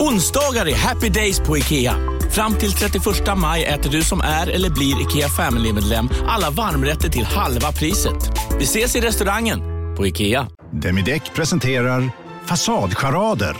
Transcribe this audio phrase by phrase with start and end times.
[0.00, 1.96] Onsdagar är happy days på IKEA.
[2.30, 3.04] Fram till 31
[3.36, 8.30] maj äter du som är eller blir IKEA Family-medlem alla varmrätter till halva priset.
[8.58, 9.60] Vi ses i restaurangen
[9.96, 10.46] på IKEA.
[10.72, 12.10] Demideck presenterar
[12.46, 13.56] Fasadcharader.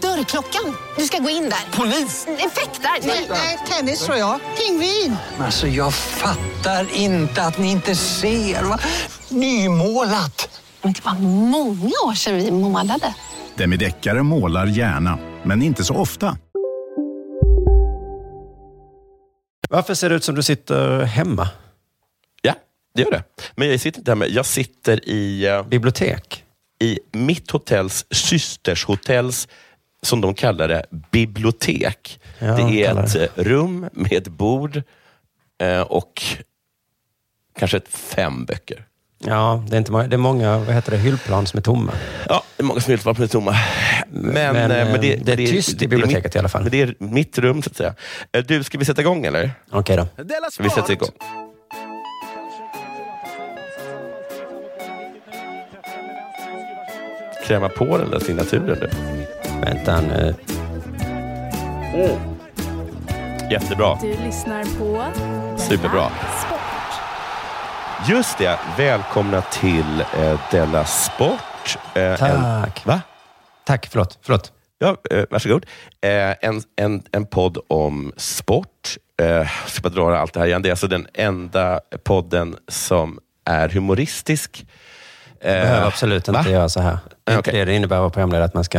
[0.00, 0.74] Dörrklockan.
[0.96, 1.78] Du ska gå in där.
[1.78, 2.26] Polis?
[2.26, 2.90] Effektar?
[3.28, 4.40] Nej, tennis tror jag.
[4.58, 5.16] Pingvin.
[5.38, 8.62] Alltså jag fattar inte att ni inte ser.
[8.62, 8.78] Va?
[9.28, 10.60] Nymålat!
[10.82, 11.14] Men det var
[11.48, 13.14] många år sedan vi målade.
[13.54, 16.36] Demideckare målar gärna, men inte så ofta.
[19.68, 21.48] Varför ser det ut som du sitter hemma?
[22.42, 22.54] Ja,
[22.94, 23.24] det gör det.
[23.56, 24.26] Men jag sitter inte hemma.
[24.26, 26.44] Jag sitter i, eh, Bibliotek?
[26.80, 29.48] i mitt hotells systershotells,
[30.02, 32.20] som de kallar det, bibliotek.
[32.38, 33.28] Ja, det är ett det.
[33.36, 34.82] rum med ett bord
[35.58, 36.22] eh, och
[37.58, 38.86] kanske ett fem böcker.
[39.26, 41.92] Ja, det är, inte många, det är många vad heter det, hyllplan som är tomma.
[42.28, 43.56] Ja, det är många som vara på det tomma.
[44.10, 46.62] Men, Men, eh, men eh, det är tyst i biblioteket mitt, i alla fall.
[46.62, 47.94] Men det är mitt rum, så att säga.
[48.32, 49.50] Eh, Du, ska vi sätta igång eller?
[49.70, 50.06] Okej då.
[50.60, 51.08] Vi sätter igång.
[57.46, 58.90] Kräma på den där signaturen du.
[59.60, 60.34] Vänta nu.
[63.50, 63.98] Jättebra.
[64.02, 65.04] Du lyssnar på
[65.62, 66.10] Superbra.
[68.08, 68.58] Just det.
[68.78, 71.78] Välkomna till eh, Della Sport.
[71.94, 72.30] Eh, Tack.
[72.30, 73.00] En, va?
[73.64, 74.18] Tack, förlåt.
[74.22, 74.52] förlåt.
[74.78, 75.66] Ja, eh, varsågod.
[76.00, 76.10] Eh,
[76.40, 78.96] en, en, en podd om sport.
[79.22, 80.62] Eh, ska bara dra allt det här igen.
[80.62, 84.66] Det är alltså den enda podden som är humoristisk.
[85.40, 86.50] Jag behöver absolut inte va?
[86.50, 86.98] göra så här.
[87.24, 87.58] Det är inte okej.
[87.60, 88.78] det det innebär att vara programledare, att man ska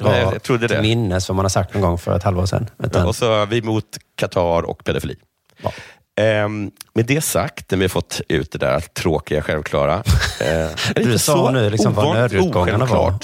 [0.00, 0.82] dra Nej, jag trodde till det.
[0.82, 2.70] minnes vad man har sagt någon gång för ett halvår sedan.
[2.78, 3.84] Utan, Och så är vi mot
[4.16, 5.16] Qatar och pedofili.
[5.62, 5.72] Ja.
[6.16, 10.02] Ehm, med det sagt, när vi har fått ut det där tråkiga, självklara.
[10.40, 13.14] Eh, Du sa nu liksom vad nödutgångarna var.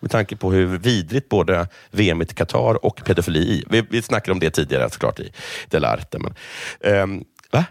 [0.00, 4.38] Med tanke på hur vidrigt både VM i Qatar och pedofili vi, vi snackade om
[4.38, 5.32] det tidigare såklart i
[5.70, 6.18] Delarte.
[6.18, 6.34] Men,
[6.80, 7.64] ehm, va?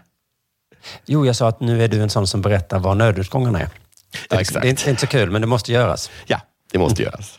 [1.06, 3.68] Jo, jag sa att nu är du en sån som berättar vad nödutgångarna är.
[4.28, 4.62] Det är, exakt.
[4.62, 6.10] det är inte, så kul, men det måste göras.
[6.26, 6.40] Ja,
[6.72, 7.38] det måste göras.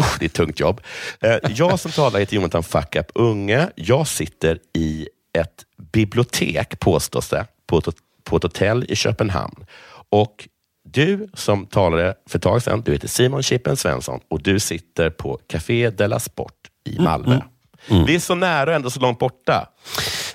[0.00, 0.80] Usch, det är ett tungt jobb.
[1.20, 3.68] Eh, Jag som talar heter Jonathan Fuck Up Unge.
[3.74, 7.88] Jag sitter i ett bibliotek, påstås det, på ett,
[8.24, 9.66] på ett hotell i Köpenhamn.
[10.08, 10.48] Och
[10.88, 15.10] du som talade för ett tag sedan, du heter Simon Chippen Svensson och du sitter
[15.10, 16.52] på Café de la Sport
[16.84, 17.40] i Malmö.
[17.88, 19.68] Vi är så nära och ändå så långt borta.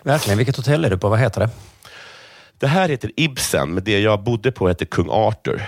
[0.03, 0.37] Verkligen.
[0.37, 1.09] Vilket hotell är du på?
[1.09, 1.49] Vad heter det?
[2.59, 5.61] Det här heter Ibsen, men det jag bodde på heter Kung Arthur.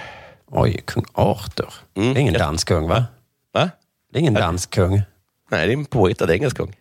[0.47, 1.73] Oj, kung Arthur.
[1.95, 2.13] Mm.
[2.13, 2.39] Det är ingen Ja.
[2.39, 3.05] dansk kung, va?
[3.53, 3.69] Va?
[4.11, 5.01] Det är ingen dansk kung.
[5.51, 6.75] Nej, det är en påhittad engelsk kung.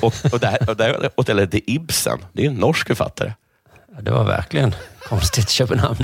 [0.00, 2.18] Och, och, det här, och det här hotellet heter Ibsen.
[2.32, 3.32] Det är en norsk författare.
[3.94, 4.74] Ja, Det var verkligen
[5.08, 5.96] konstigt Köpenhamn.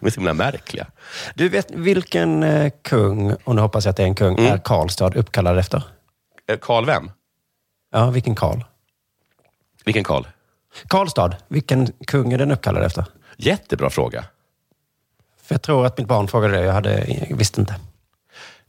[0.00, 0.86] De är så himla märkliga.
[1.34, 4.52] Du vet vilken eh, kung, och nu hoppas jag att det är en kung, Mm.
[4.52, 5.82] är Karlstad uppkallad efter?
[6.48, 7.10] Eh, Karl vem?
[7.92, 8.60] Ja, vilken Karl?
[9.84, 10.24] Vilken Karl?
[10.88, 13.04] Karlstad, vilken kung är den uppkallad efter?
[13.36, 14.24] Jättebra fråga.
[15.42, 17.74] För jag tror att mitt barn frågade det, jag hade, visste inte.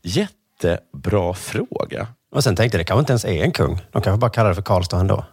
[0.02, 2.08] Jättebra fråga.
[2.32, 3.80] Och sen tänkte jag, det kanske inte ens är en kung.
[3.92, 5.26] De kanske bara kallar det för Karlstad ändå.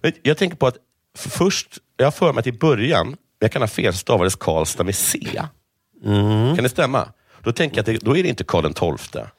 [0.00, 0.76] Men jag tänker på att
[1.16, 4.94] först, jag har för mig att i början, jag kan ha fel, stavades Karlstad med
[4.94, 5.42] C.
[6.04, 6.54] Mm.
[6.54, 7.08] Kan det stämma?
[7.42, 9.30] Då tänker jag att det, då är det inte Karl tolfte.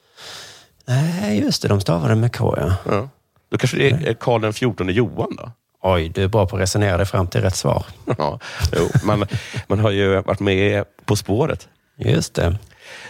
[0.85, 1.67] Nej, just det.
[1.67, 2.75] De stavade med K, ja.
[2.85, 3.09] Ja.
[3.49, 5.51] Då kanske det är Karl fjortonde Johan då?
[5.81, 7.85] Oj, du är bra på att resonera dig fram till rätt svar.
[8.17, 8.39] Ja,
[8.75, 9.25] jo, man,
[9.67, 11.67] man har ju varit med På spåret.
[11.97, 12.57] Just det.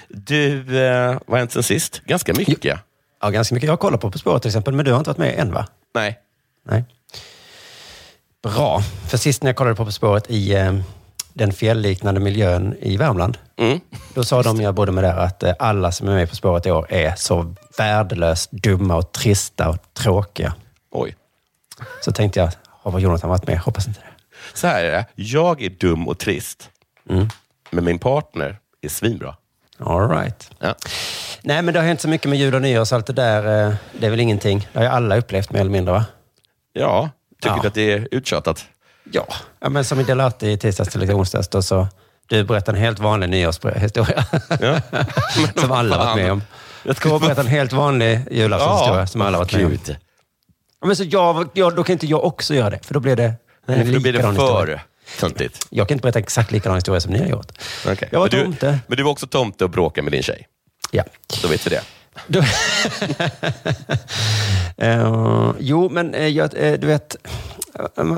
[0.08, 2.02] Du, eh, vad har hänt sen sist?
[2.06, 2.80] Ganska mycket.
[3.22, 3.68] Ja, ganska mycket.
[3.68, 5.68] Jag kollar på På spåret till exempel, men du har inte varit med än, va?
[5.96, 6.20] Nej.
[6.66, 6.84] Nej.
[8.44, 8.82] Bra.
[9.08, 10.74] För sist när jag kollade på På spåret i eh,
[11.34, 13.80] den fjällliknande miljön i Värmland, Mm.
[14.14, 16.66] då sa de jag bodde med där att eh, alla som är med På spåret
[16.66, 20.54] i år är så värdelöst dumma och trista och tråkiga.
[20.92, 21.16] Oj.
[22.02, 23.60] Så tänkte jag, har Jonathan varit med?
[23.60, 24.08] Hoppas inte det.
[24.58, 25.06] Så här är det.
[25.16, 26.70] Jag är dum och trist.
[27.10, 27.28] Mm.
[27.72, 29.36] Men min partner är svinbra.
[29.80, 30.52] All right.
[30.60, 30.76] Ja.
[31.50, 33.68] Nej, men det har hänt så mycket med jul och nyår så allt det där,
[33.68, 34.68] eh, det är väl ingenting.
[34.74, 36.06] Det har ju alla upplevt mer eller mindre, va?
[36.74, 37.10] Ja,
[37.42, 37.62] tycker Ja.
[37.62, 38.66] du att det är uttjatat?
[39.12, 39.28] Ja.
[39.60, 41.88] ja men som i Delarte i tisdags till onsdags, då så
[42.28, 44.26] du berättade en helt vanlig nyårshistoria.
[44.62, 44.82] Ja.
[45.56, 46.42] som alla varit med om.
[46.84, 49.78] Jag ska berätta en helt vanlig julaftonshistoria som alla varit med om.
[49.88, 53.16] Ja, Men så jag, jag, då kan inte jag också göra det, för då blir
[53.16, 53.34] det
[53.68, 54.82] en för då blir det likadan historia.
[55.06, 55.68] för töntigt.
[55.70, 57.52] Jag kan inte berätta exakt likadan historia som ni har gjort.
[57.92, 58.10] Okay.
[58.12, 58.80] Jag var men, du, tomte.
[58.88, 60.48] men du var också tomte och bråkade med din tjej.
[60.92, 61.04] Ja.
[61.42, 61.82] Då vet vi det.
[64.78, 67.16] Eh, jo, men jag, eh, du vet,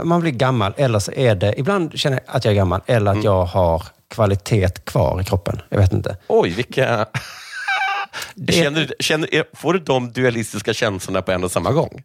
[0.04, 3.12] man blir gammal eller så är det, ibland känner jag att jag är gammal eller
[3.12, 3.26] att Mm.
[3.26, 5.62] jag har kvalitet kvar i kroppen.
[5.70, 6.18] Jag vet inte.
[6.28, 7.06] Oj, vilka...
[8.36, 12.04] Det- Känner, känner, får du de dualistiska känslorna på en och samma gång?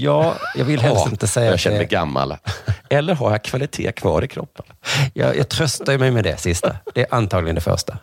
[0.00, 2.36] Ja, jag vill helst Ja, inte säga Jag känner mig det, gammal.
[2.90, 4.64] Eller har jag kvalitet kvar i kroppen?
[5.14, 6.76] jag, jag tröstar mig med det sista.
[6.94, 7.98] Det är antagligen det första.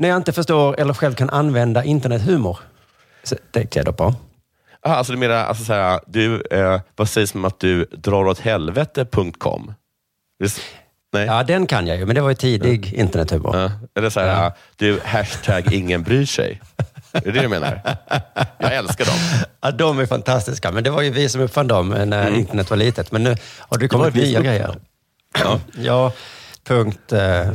[0.00, 2.58] När jag inte förstår eller själv kan använda internethumor,
[3.22, 4.14] så tänkte jag då på.
[4.82, 8.26] Ah, alltså du menar, alltså så här, du, eh, vad sägs om att du drar
[8.26, 9.74] åt helvete.com?
[10.38, 10.60] Det
[11.12, 11.26] Nej?
[11.26, 13.56] Ja, den kan jag ju, men det var ju tidig internethumor.
[13.56, 13.70] Ja.
[13.94, 16.60] Eller så här, du, hashtag ingen bryr sig.
[17.12, 17.80] Är det det du menar?
[18.58, 19.48] Jag älskar dem.
[19.60, 22.76] Ja, de är fantastiska, men det var ju vi som uppfann dem när internet var
[22.76, 23.12] litet.
[23.12, 24.74] Men nu har det kommit nya grejer.
[25.38, 25.60] Ja.
[25.78, 26.12] Ja,
[26.64, 27.12] punkt...
[27.12, 27.52] Eh,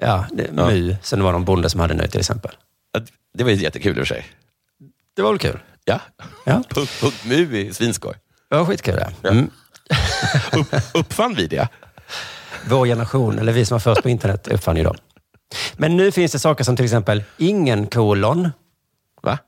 [0.00, 0.96] ja, det, mu.
[1.02, 2.50] Sen var det någon bonde som hade nu till exempel.
[3.34, 4.26] Det var ju jättekul i och för sig.
[5.16, 5.58] Det var väl kul?
[5.84, 6.00] Ja.
[6.44, 8.14] Ja, Punkt, punkt mu i svinskoj.
[8.50, 9.28] det var skitkul det.
[9.28, 9.50] Mm.
[10.52, 11.68] Upp, uppfann vi det?
[12.68, 14.96] Vår generation, eller vi som var först på internet, uppfann ju dem.
[15.76, 18.50] Men nu finns det saker som till exempel ingen kolon
[19.22, 19.38] Va?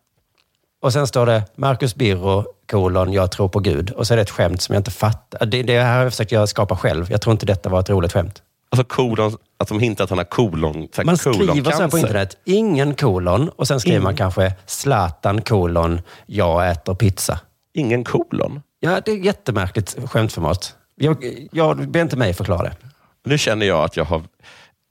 [0.82, 3.90] och sen står det Marcus Birro kolon jag tror på Gud.
[3.90, 5.46] Och så är det ett skämt som jag inte fattar.
[5.46, 7.10] Det, det här har jag försökt göra, skapa själv.
[7.10, 8.42] Jag tror inte detta var ett roligt skämt.
[8.72, 11.88] Alltså kolon, att de hintar att han har kolon, så här Man skriver så här
[11.88, 17.40] på internet, ingen kolon och sen skriver man kanske Zlatan kolon, jag äter pizza.
[17.74, 18.62] Ingen kolon?
[18.80, 20.76] Ja, det är jättemärkligt skämtformat.
[20.94, 22.76] Jag, jag ber inte mig förklara det.
[23.24, 24.22] Nu känner jag att jag har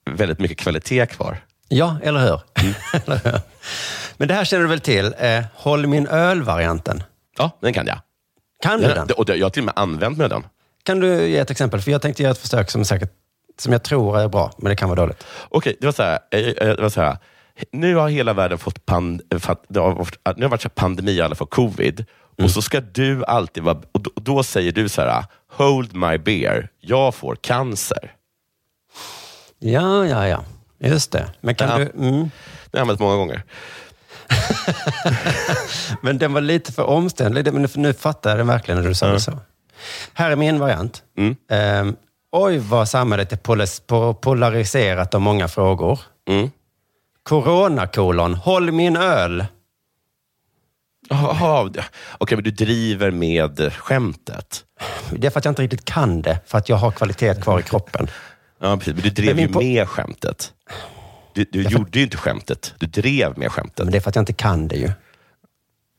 [0.10, 1.38] väldigt mycket kvalitet kvar.
[1.68, 2.42] Ja, eller hur?
[3.06, 3.39] eller hur?
[4.18, 5.13] Men det här känner du väl till?
[5.19, 7.04] Eh, håll min öl-varianten.
[7.38, 7.98] Ja, den kan jag.
[8.62, 9.07] Kan du den?
[9.07, 10.44] Den, och jag har till och med använt mig av den.
[10.84, 11.81] Kan du ge ett exempel?
[11.81, 13.12] För jag tänkte göra ett försök som, säkert,
[13.62, 15.24] som jag tror är bra, men det kan vara dåligt.
[15.50, 16.19] Okej, det var så här.
[16.31, 17.18] eh, eh, Det var så här.
[17.72, 21.36] Nu har hela världen fått pand, fatt- det har, nu har varit så pandemi, alla
[21.36, 22.06] får covid.
[22.44, 23.78] Och så ska du alltid vara...
[23.92, 28.12] Och då, då säger du så här, hold my beer, jag får cancer.
[29.60, 30.44] Ja, ja, ja.
[30.80, 31.30] Just det.
[31.42, 31.78] Men kan Ja.
[31.78, 31.84] du...
[32.08, 32.12] Mm.
[32.72, 33.44] Det har jag använt många gånger.
[36.02, 37.54] Men den var lite för omständlig.
[37.54, 39.40] Men nu- fattar jag den verkligen när du sa det så.
[40.13, 41.04] Här är min variant.
[41.18, 41.36] Mm.
[41.50, 41.96] Ehm,
[42.31, 46.00] oj, vad samhället är polariserat om många frågor.
[46.30, 46.50] Mm.
[47.24, 49.45] Corona kolon, håll min öl.
[51.10, 51.72] Jaha,
[52.18, 54.66] Okej, men du driver med skämtet.
[55.12, 57.60] Det är för att jag inte riktigt kan det, för att jag har kvalitet kvar
[57.60, 58.07] i kroppen.
[58.60, 58.94] Ja, precis.
[58.94, 60.54] Men du drev Men ju med skämtet.
[61.34, 63.86] Du, du gjorde ju inte skämtet, du drev med skämtet.
[63.86, 64.92] Men det är för att jag inte kan det ju.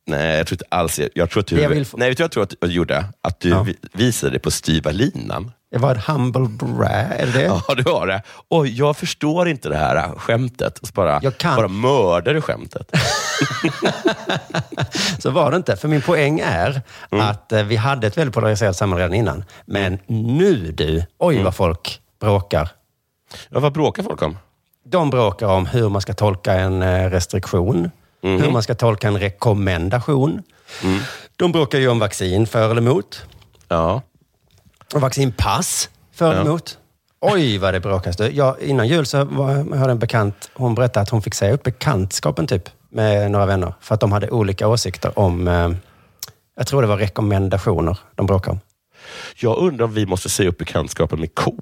[0.07, 2.31] Nej, jag tror inte alls jag tror att du, jag vill Nej, vet du jag
[2.31, 3.05] tror att du gjorde?
[3.21, 3.63] Att du Ja.
[3.63, 5.53] vi- visade det på styva linan.
[5.73, 7.43] Det var ett humble brag, är det det?
[7.69, 8.23] Ja, du har det.
[8.49, 10.79] Oj, jag förstår inte det här skämtet.
[10.79, 11.57] Och så bara, Jag kan.
[11.57, 12.91] bara mördar du skämtet.
[15.19, 15.77] Så var det inte.
[15.77, 17.27] För min poäng är Mm.
[17.27, 19.45] att eh, vi hade ett väldigt polariserat samhälle redan innan.
[19.67, 21.45] Men nu du, oj Mm.
[21.45, 22.69] vad folk bråkar.
[23.49, 24.39] Ja, vad bråkar folk om?
[24.85, 27.91] De bråkar om hur man ska tolka en eh, restriktion,
[28.23, 28.43] Mhm.
[28.43, 30.43] hur man ska tolka en rekommendation.
[30.83, 31.01] Mm.
[31.37, 33.23] De bråkar ju om vaccin, för eller emot.
[33.69, 34.03] Ja.
[34.95, 36.47] Och vaccinpass, för eller Ja.
[36.47, 36.79] emot.
[37.21, 38.19] Oj, vad det bråkas.
[38.21, 41.63] Jag, innan jul så var, hörde en bekant, hon berättade att hon fick säga upp
[41.63, 43.75] bekantskapen typ med några vänner.
[43.81, 45.71] För att de hade olika åsikter om, eh,
[46.57, 48.61] jag tror det var rekommendationer de bråkade om.
[49.37, 51.55] Jag undrar om vi måste säga upp bekantskapen med K.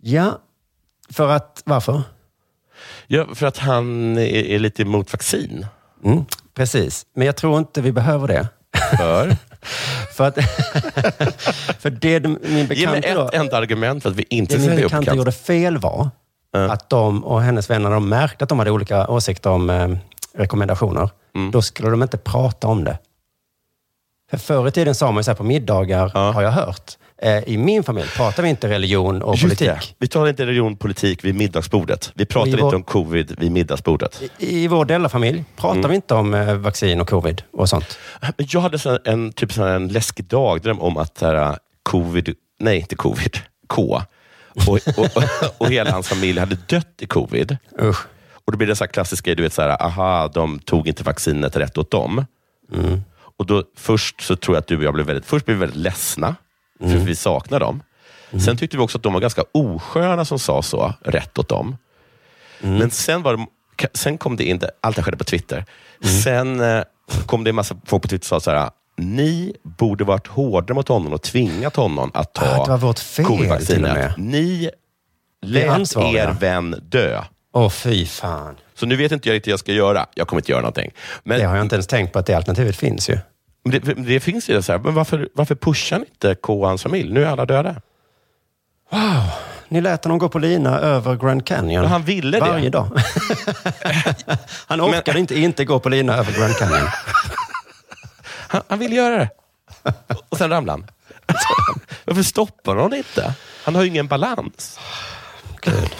[0.00, 0.38] Ja,
[1.10, 2.02] för att, varför?
[3.06, 5.66] Ja, för att han är, är lite emot vaccin.
[6.04, 6.24] Mm,
[6.54, 8.48] precis, men jag tror inte vi behöver det.
[8.98, 9.36] För?
[10.12, 10.34] För att,
[11.78, 14.60] för det min Ge mig bekanta då, ett enda argument för att vi inte det
[14.60, 15.16] ska min säga upp bekanta bekantskap.
[15.16, 16.10] gjorde fel var
[16.54, 16.72] Ja.
[16.72, 19.88] att de och hennes vänner de märkte att de hade olika åsikter om eh,
[20.34, 21.10] rekommendationer.
[21.34, 21.50] Mm.
[21.50, 22.98] Då skulle de inte prata om det.
[24.30, 26.30] För förr i tiden sa man ju så här på middagar, Ja.
[26.32, 26.92] har jag hört.
[27.22, 29.68] Eh, I min familj pratar vi inte religion och Just politik.
[29.68, 29.80] det.
[29.98, 32.12] Vi talar inte religion politik vid middagsbordet.
[32.14, 34.22] Vi pratar Och i inte vår- om covid vid middagsbordet.
[34.38, 35.88] I, I vår Della-familj pratar Mm.
[35.90, 37.98] vi inte om eh, vaccin och covid och sånt.
[38.36, 42.78] Jag hade så en, typ så här en läskig dagdröm om att här, covid, nej
[42.78, 44.02] inte covid, K,
[44.68, 45.22] och, och,
[45.58, 47.56] och hela hans familj hade dött i covid.
[47.82, 48.06] Usch.
[48.44, 51.02] Och då blir det så här klassiska, du vet, så här, aha, de tog inte
[51.02, 52.24] vaccinet rätt åt dem.
[53.38, 55.60] Och då, först så tror jag att du och jag blev väldigt, först blev vi
[55.60, 56.36] väldigt ledsna,
[56.82, 57.82] för vi saknar dem.
[58.44, 61.76] Sen tyckte vi också att de var ganska osköna som sa så, rätt åt dem.
[62.60, 63.46] Men sen, var det,
[63.94, 65.64] sen kom det in, allt det skedde på Twitter.
[66.04, 66.22] Mm.
[66.22, 66.82] Sen eh,
[67.26, 70.74] kom det en massa folk på Twitter som sa så här, ni borde varit hårdare
[70.74, 74.16] mot honom och tvingat honom att ta Ah, det var vårt fel covid-vaccinet.
[74.16, 74.70] Ni
[75.42, 77.22] lät er vän dö.
[77.52, 78.56] Åh, fy fan.
[78.74, 80.06] Så nu vet inte jag riktigt vad jag ska göra.
[80.14, 80.90] Jag kommer inte göra någonting.
[81.24, 83.18] Men Det har jag inte ens tänkt på att det alternativet finns ju.
[83.64, 86.68] Men Det, det finns ju så här, men varför, varför pushar ni inte K och
[86.68, 87.12] hans familj?
[87.12, 87.76] Nu är alla döda.
[89.68, 91.82] Ni lät honom gå på lina över Grand Canyon.
[91.82, 92.46] Men han ville det.
[92.46, 92.86] Varje dag.
[94.66, 96.88] han orkade inte inte gå på lina över Grand Canyon.
[98.48, 99.30] Han, han ville göra det.
[100.28, 100.90] Och sen ramlade han.
[102.04, 103.34] Varför stoppar hon inte?
[103.64, 104.80] Han har ju ingen balans.
[105.60, 105.90] Gud.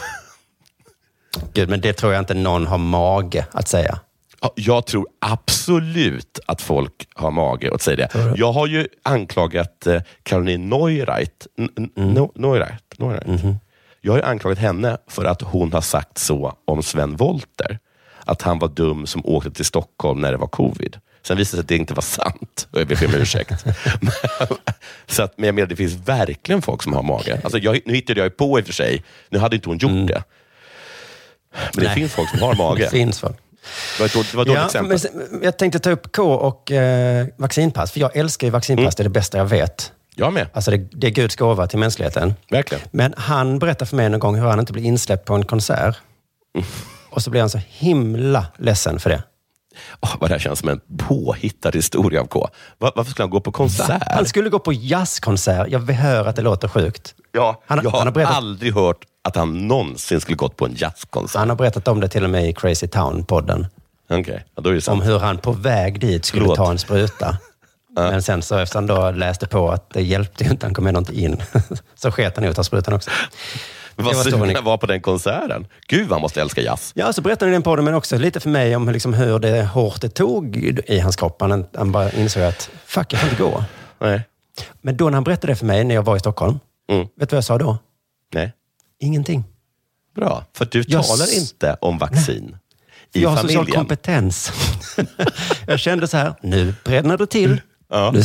[1.52, 3.98] Gud, men det tror jag inte någon har mage att säga.
[4.42, 8.34] Ja, Jag tror absolut att folk har mage att säga det.
[8.36, 11.46] Jag har ju anklagat eh, Caroline Neureit.
[12.34, 13.40] Neureit, Neureit.
[14.00, 17.78] Jag har ju anklagat henne för att hon har sagt så om Sven Wollter.
[18.24, 20.98] Att han var dum som åkte till Stockholm när det var covid.
[21.22, 22.68] Sen visade det sig att det inte var sant.
[22.70, 23.64] Och jag ber om ursäkt.
[24.00, 24.12] Men-
[25.06, 27.40] så att, men jag menar, det finns verkligen folk som har mage.
[27.44, 29.02] Alltså jag, nu hittade jag ju på i och för sig.
[29.30, 30.24] Nu hade inte hon gjort det.
[31.52, 31.94] Men det Nej.
[31.94, 32.82] finns folk som har mage.
[32.84, 33.36] Det finns folk.
[33.98, 34.98] Det var ett, det var ett dåligt Ja, exempel.
[35.30, 37.92] men jag tänkte ta upp K och eh, vaccinpass.
[37.92, 38.94] För jag älskar ju vaccinpass.
[38.94, 39.92] Det är det bästa jag vet.
[40.14, 40.46] Jag med.
[40.52, 42.34] Alltså det, det är Guds gåva till mänskligheten.
[42.50, 42.84] Verkligen.
[42.90, 45.96] Men han berättade för mig en gång hur han inte blev insläppt på en konsert.
[47.10, 49.22] Och så blev han så himla ledsen för det.
[50.00, 52.48] Åh, vad det här känns som en påhittad historia av K.
[52.78, 54.02] Va- varför skulle han gå på konsert?
[54.06, 55.66] Han skulle gå på jazzkonsert.
[55.70, 57.14] Jag hör att det låter sjukt.
[57.32, 60.66] Ja, han- jag har, han har berättat- aldrig hört att han någonsin skulle gått på
[60.66, 61.38] en jazzkonsert.
[61.38, 63.66] Han har berättat om det till och med i Crazy Town-podden.
[64.10, 66.56] Okej, ja, är det Om hur han på väg dit skulle Förlåt.
[66.56, 67.36] ta en spruta.
[67.96, 70.98] Men sen så efter han då läste på att det hjälpte inte, han kom ändå
[70.98, 71.42] inte in.
[71.94, 73.10] så sket han i att ta sprutan också.
[73.96, 75.66] Men vad sugen jag var på den konserten.
[75.88, 76.92] Gud, han måste älska jazz.
[76.94, 79.38] Ja, så berättade han i den podden, men också lite för mig om liksom hur
[79.38, 81.40] det hårt det tog i hans kropp.
[81.40, 83.64] Han, han bara insåg att, fuck, jag får inte gå.
[83.98, 84.22] Nej.
[84.80, 86.58] Men då när han berättade det för mig, när jag var i Stockholm,
[86.92, 87.08] Mm.
[87.16, 87.78] vet du vad jag sa då?
[88.34, 88.52] Nej.
[89.00, 89.44] Ingenting.
[90.14, 92.56] Bra, för du Jag talar inte om vaccin
[93.12, 93.76] i jag har social familjen.
[93.80, 94.52] kompetens.
[95.66, 97.60] jag kände så här, nu brednar det till.
[97.90, 98.10] Ja.
[98.10, 98.22] Nu,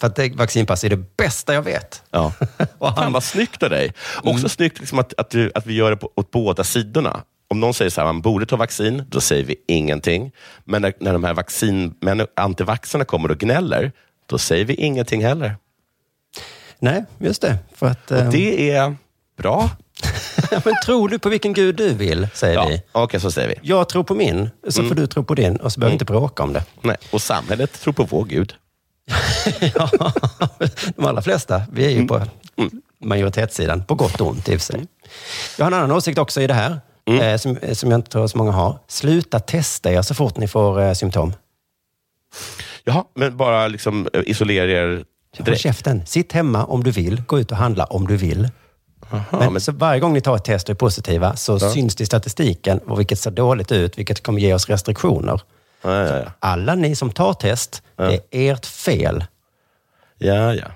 [0.00, 2.02] för att det, vaccinpass är det bästa jag vet.
[2.10, 2.32] Ja.
[2.78, 3.92] Och han- Fan vad snyggt av dig.
[4.22, 7.22] Också snyggt liksom att, att, du, att vi gör det på, åt båda sidorna.
[7.48, 10.32] Om någon säger så här, man borde ta vaccin, då säger vi ingenting.
[10.64, 13.92] Men när, när de här vaccin, men antivaxarna kommer och gnäller,
[14.26, 15.56] då säger vi ingenting heller.
[16.82, 17.58] Nej, just det.
[17.74, 18.96] För att, Och eh, det är
[19.36, 19.70] bra.
[20.64, 22.82] men tror du på vilken gud du vill, säger Ja, vi.
[22.92, 23.54] okej, så säger vi.
[23.62, 26.04] Jag tror på min, så får du tro på din och så behöver vi inte
[26.04, 26.64] bråka om det.
[26.80, 26.96] Nej.
[27.10, 28.54] Och samhället tror på vår Gud.
[29.74, 29.90] ja,
[30.96, 32.22] de allra flesta, vi är ju på
[33.00, 34.86] majoritetssidan, på gott och ont i och för sig.
[35.58, 38.26] Jag har en annan åsikt också i det här, eh, som, som jag inte tror
[38.26, 38.78] så många har.
[38.88, 41.32] Sluta testa er så fort ni får eh, symptom.
[42.84, 45.04] Jaha, men bara liksom eh, isolera er
[45.38, 46.06] Håll käften.
[46.06, 47.22] Sitt hemma om du vill.
[47.26, 48.48] Gå ut och handla om du vill.
[49.30, 52.06] men, Så varje gång ni tar ett test och är positiva så syns det i
[52.06, 55.40] statistiken och vilket ser dåligt ut, vilket kommer ge oss restriktioner.
[55.82, 56.32] Ja, ja, ja.
[56.38, 59.24] Alla ni som tar test, det är ert fel.
[60.18, 60.66] ja, ja.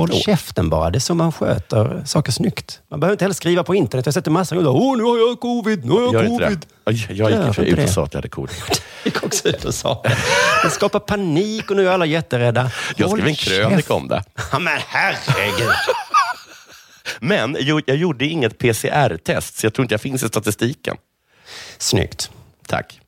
[0.00, 0.90] Håll käften bara.
[0.90, 2.80] Det är så man sköter saker snyggt.
[2.90, 4.06] Man behöver inte heller skriva på internet.
[4.06, 4.70] Jag har sett det massor gånger.
[4.70, 6.66] Åh, nu har jag covid, nu har jag Gör covid.
[6.86, 8.56] Oj, Jag gick ut och sa att jag hade covid.
[9.04, 10.16] Jag gick också ut och sa det.
[10.64, 12.70] Det skapar panik och nu är alla jätterädda.
[12.96, 14.22] Jag skrev en krönika om det.
[14.52, 15.68] Ja, men herregud.
[17.20, 20.96] Men jag gjorde inget PCR-test, så jag tror inte jag finns i statistiken.
[21.78, 22.30] Snyggt.
[22.66, 22.99] Tack.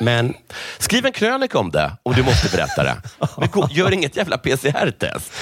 [0.00, 0.34] Men
[0.78, 2.96] Skriv en krönika om det, om du måste berätta det.
[3.38, 5.32] Men gör inget jävla PCR-test.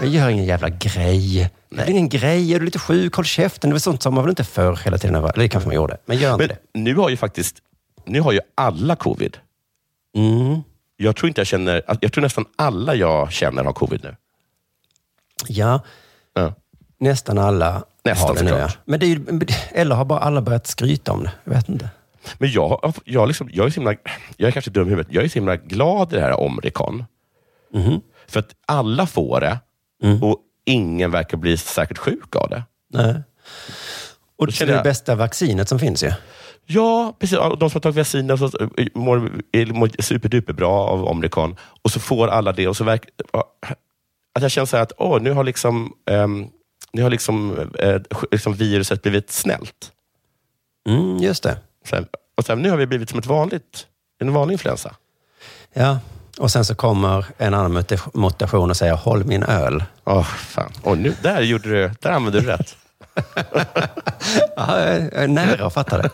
[0.00, 1.50] Men gör ingen jävla grej.
[1.68, 2.54] Det är ingen grej.
[2.54, 3.70] Är du lite sjuk, håll käften.
[3.70, 5.14] Det var sånt som man väl inte förr hela tiden?
[5.16, 5.96] Eller det kanske man gjorde.
[6.06, 6.80] Men gör inte Men det.
[6.80, 7.56] nu har ju faktiskt
[8.06, 9.36] nu har ju alla covid.
[10.16, 10.60] Mm.
[10.96, 14.16] Jag tror, inte jag, känner, jag tror nästan alla jag känner har covid nu.
[15.48, 15.80] Ja,
[16.34, 16.54] Ja.
[17.00, 18.68] nästan alla Nästan, har det nu.
[18.84, 19.20] Men det är
[19.72, 21.30] eller har bara alla börjat skryta om det?
[21.44, 21.88] Jag vet inte.
[22.38, 23.94] Men jag, jag, liksom, jag, är så himla,
[24.36, 25.12] jag är kanske dum i huvudet.
[25.12, 27.04] Jag är så himla glad i det här Omrikon.
[27.72, 28.00] Mhm.
[28.28, 29.58] För att alla får det
[30.02, 30.22] Mm.
[30.22, 32.62] och ingen verkar bli särskilt sjuk av det.
[32.92, 33.14] Nej.
[34.38, 36.12] Och det är det bästa vaccinet som finns ju.
[36.66, 37.16] Ja.
[37.18, 37.38] precis.
[37.38, 38.50] De som har tagit vacciner så
[38.94, 41.56] mår, är- mår superduper bra av Omrikon.
[41.82, 42.68] Och så får alla det.
[42.68, 43.08] Och så verk,
[44.34, 46.46] att jag känner så här att åh, nu har liksom, ehm,
[46.92, 48.00] nu har liksom, eh,
[48.30, 49.92] liksom viruset blivit snällt.
[50.88, 51.58] Mm, just det.
[51.92, 52.06] Här,
[52.36, 53.86] och här, nu har vi blivit som ett vanligt,
[54.20, 54.94] en vanlig influensa.
[55.72, 55.98] Ja.
[56.38, 59.84] Och sen så kommer en annan muta- mutation och säger håll min öl.
[60.04, 60.72] Åh, fan.
[60.82, 62.76] Och nu, där, gjorde du, där använde du rätt.
[64.56, 66.10] Ja, jag är nära att fatta det.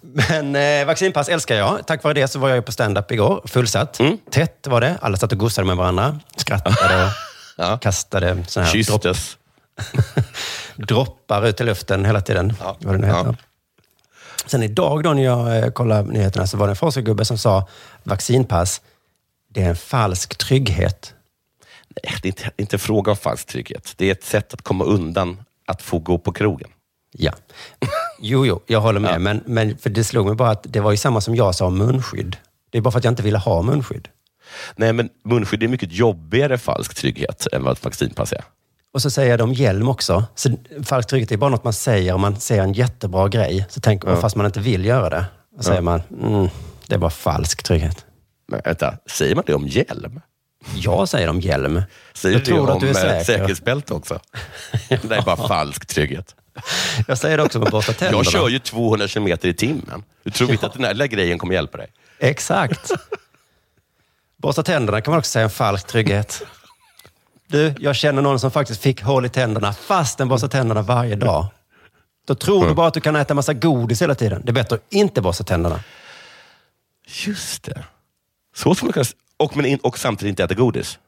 [0.00, 1.86] Men eh, vaccinpass älskar jag.
[1.86, 3.42] Tack vare det så var jag ju på stand-up igår.
[3.44, 4.00] Fullsatt.
[4.00, 4.18] Mm.
[4.30, 4.98] Tätt var det.
[5.02, 6.20] Alla satt och gossade med varandra.
[6.36, 7.10] Skrattade
[7.74, 9.36] och kastade såna här Kysstes.
[10.76, 12.54] droppar ut i luften hela tiden.
[12.78, 13.24] Vad det nu heter.
[13.26, 13.34] Ja.
[14.46, 17.68] Sen idag då när jag eh, kollade nyheterna så var det en forskargubbe som sa
[18.02, 18.80] vaccinpass,
[19.48, 21.14] det är en falsk trygghet.
[21.88, 23.94] Nej, det är inte, inte en fråga om falsk trygghet.
[23.96, 26.68] Det är ett sätt att komma undan att få gå på krogen.
[27.12, 27.32] Ja.
[28.20, 29.20] Jo, jo, jag håller med.
[29.20, 31.66] Men, men för det slog mig bara att det var ju samma som jag sa
[31.66, 32.36] om munskydd.
[32.70, 34.08] Det är bara för att jag inte ville ha munskydd.
[34.76, 38.44] Nej, men munskydd är mycket jobbigare falsk trygghet än vad ett vaccinpass är.
[38.96, 40.24] Och så säger de hjälm också.
[40.34, 40.50] Så
[40.84, 43.66] falsk trygghet är bara något man säger om man ser en jättebra grej.
[43.68, 45.24] Så tänker man, fast man inte vill göra det.
[45.56, 46.48] Då säger man, mm,
[46.86, 48.04] det är bara falsk trygghet.
[48.48, 50.20] Men vänta, säger man det om hjälm?
[50.74, 51.82] Jag säger om hjälm.
[52.14, 53.24] Säger jag du tror det att du är om eh, säker.
[53.24, 54.20] säkerhetsbälte också?
[54.88, 56.34] Det är bara falsk trygghet.
[57.08, 58.18] Jag säger det också med borsta tänderna.
[58.18, 60.04] Jag kör ju 200 kilometer i timmen.
[60.22, 61.88] Du tror inte att den här lilla grejen kommer hjälpa dig?
[62.18, 62.90] Exakt.
[64.36, 66.42] Borsta tänderna kan man också säga en falsk trygghet.
[67.46, 71.16] Du, jag känner någon som faktiskt fick hål i tänderna fast den borstar tänderna varje
[71.16, 71.46] dag.
[72.26, 74.42] Då tror du bara att du kan äta massa godis hela tiden.
[74.44, 75.80] Det är bättre att inte borsta tänderna.
[77.26, 77.84] Just det.
[78.56, 79.06] Så får man kunna...
[79.36, 80.98] Och, men in, och samtidigt inte äta godis.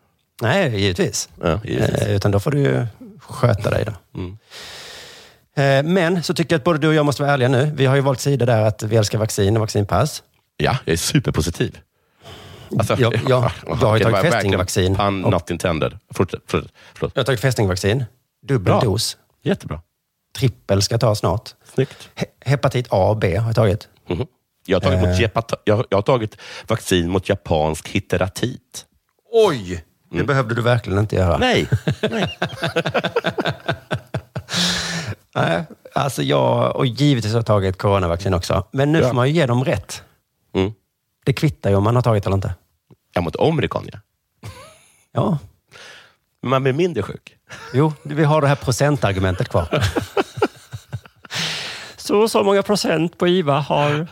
[0.42, 1.28] Nej, givetvis.
[1.42, 2.02] Ja, givetvis.
[2.02, 2.86] Eh, utan då får du ju
[3.18, 3.84] sköta dig.
[3.84, 3.92] Då.
[5.62, 7.72] Eh, men så tycker jag att både du och jag måste vara ärliga nu.
[7.74, 10.22] Vi har ju valt sida där att vi älskar vaccin och vaccinpass.
[10.56, 11.78] Ja, jag är superpositiv.
[12.78, 14.94] Alltså, Jag- jag- jag har tagit fästingvaccin.
[14.96, 15.98] Pun Och- not intended.
[16.14, 16.70] Fortsätt, förlåt.
[16.94, 17.12] förlåt.
[17.14, 18.04] Jag har tagit fästingvaccin.
[18.48, 18.80] Dubbel Bra.
[18.80, 19.16] dos.
[19.42, 19.80] Jättebra.
[20.38, 21.54] Trippel ska jag ta snart.
[21.74, 22.08] Snyggt.
[22.16, 23.88] He- hepatit A och B har jag tagit.
[24.08, 24.26] Mhm.
[24.66, 25.20] Jag, har tagit mot Eh.
[25.20, 26.36] jepata- jag, jag har tagit
[26.68, 28.84] vaccin mot japansk hitteratit.
[29.32, 29.84] Oj!
[30.10, 31.38] Det behövde du verkligen inte göra.
[31.38, 31.68] Nej.
[32.10, 32.38] Nej.
[35.34, 38.64] Nej, alltså jag, och givetvis har jag tagit coronavaccin också.
[38.72, 39.08] Men nu Ja.
[39.08, 40.02] får man ju ge dem rätt.
[40.54, 40.72] Mm.
[41.28, 42.54] Det kvittar ju om man har tagit eller inte.
[43.14, 43.98] Ja, mot Omicron, ja.
[45.12, 45.38] Ja,
[46.42, 47.36] Men man blir mindre sjuk.
[47.74, 49.68] jo, vi har det här procentargumentet kvar.
[51.96, 54.06] så och så många procent på IVA har...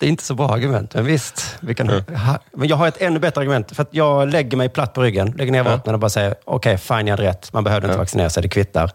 [0.00, 1.56] Det är inte så bra argument, men visst.
[1.60, 3.76] Vi kan, ha, men jag har ett ännu bättre argument.
[3.76, 6.78] För att jag lägger mig platt på ryggen, lägger ner vapnen och bara säger okej,
[6.78, 7.52] fine, jag hade rätt.
[7.52, 8.90] Man behövde inte vaccinera sig, det kvittar.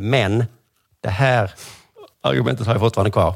[0.00, 0.44] Men
[1.00, 1.54] det här
[2.22, 3.34] argumentet har jag fortfarande kvar.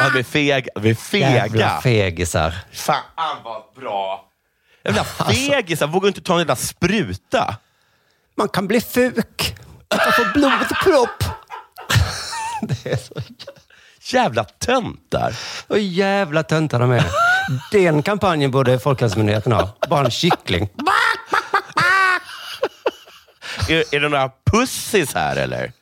[0.00, 1.30] Ja, vi är feg, vi är fega.
[1.30, 2.54] Jävla fegisar.
[2.72, 3.02] Fan
[3.44, 4.24] vad bra.
[4.84, 5.86] Jävla fegisar.
[5.86, 7.56] Vågar inte ta en jävla spruta.
[8.36, 9.56] Man kan bli fuk.
[9.90, 11.24] Man kan få blodpropp.
[12.62, 13.14] Det är så,
[14.16, 15.34] Jävla töntar.
[15.68, 17.04] så jävla töntar de är.
[17.72, 19.68] Den kampanjen borde Folkhälsomyndigheten ha.
[19.88, 20.68] Bara en kyckling.
[23.68, 25.72] Är, är det några pussis här eller?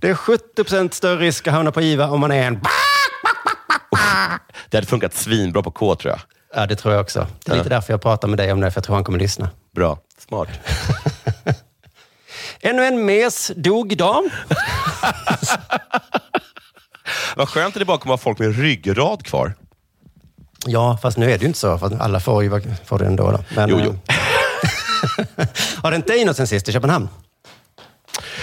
[0.00, 2.60] Det är 70 procent större risk att hamna på IVA om man är en...
[4.68, 6.20] Det hade funkat svinbra på K tror jag.
[6.54, 7.26] Ja, det tror jag också.
[7.44, 9.18] Det är lite därför jag pratar med dig om det, för jag tror han kommer
[9.18, 9.50] lyssna.
[9.74, 9.98] Bra.
[10.28, 10.48] Smart.
[12.60, 14.24] Ännu en mes dog idag.
[17.36, 19.54] Vad skönt att det bara kommer att ha folk med ryggrad kvar.
[20.66, 23.06] Ja, fast nu är det ju inte så, för att alla får ju får det
[23.06, 23.30] ändå.
[23.30, 23.44] Då.
[23.56, 23.98] Men, Jo, jo.
[24.08, 25.46] eh,
[25.82, 27.08] har det inte inåt sen sist i Köpenhamn?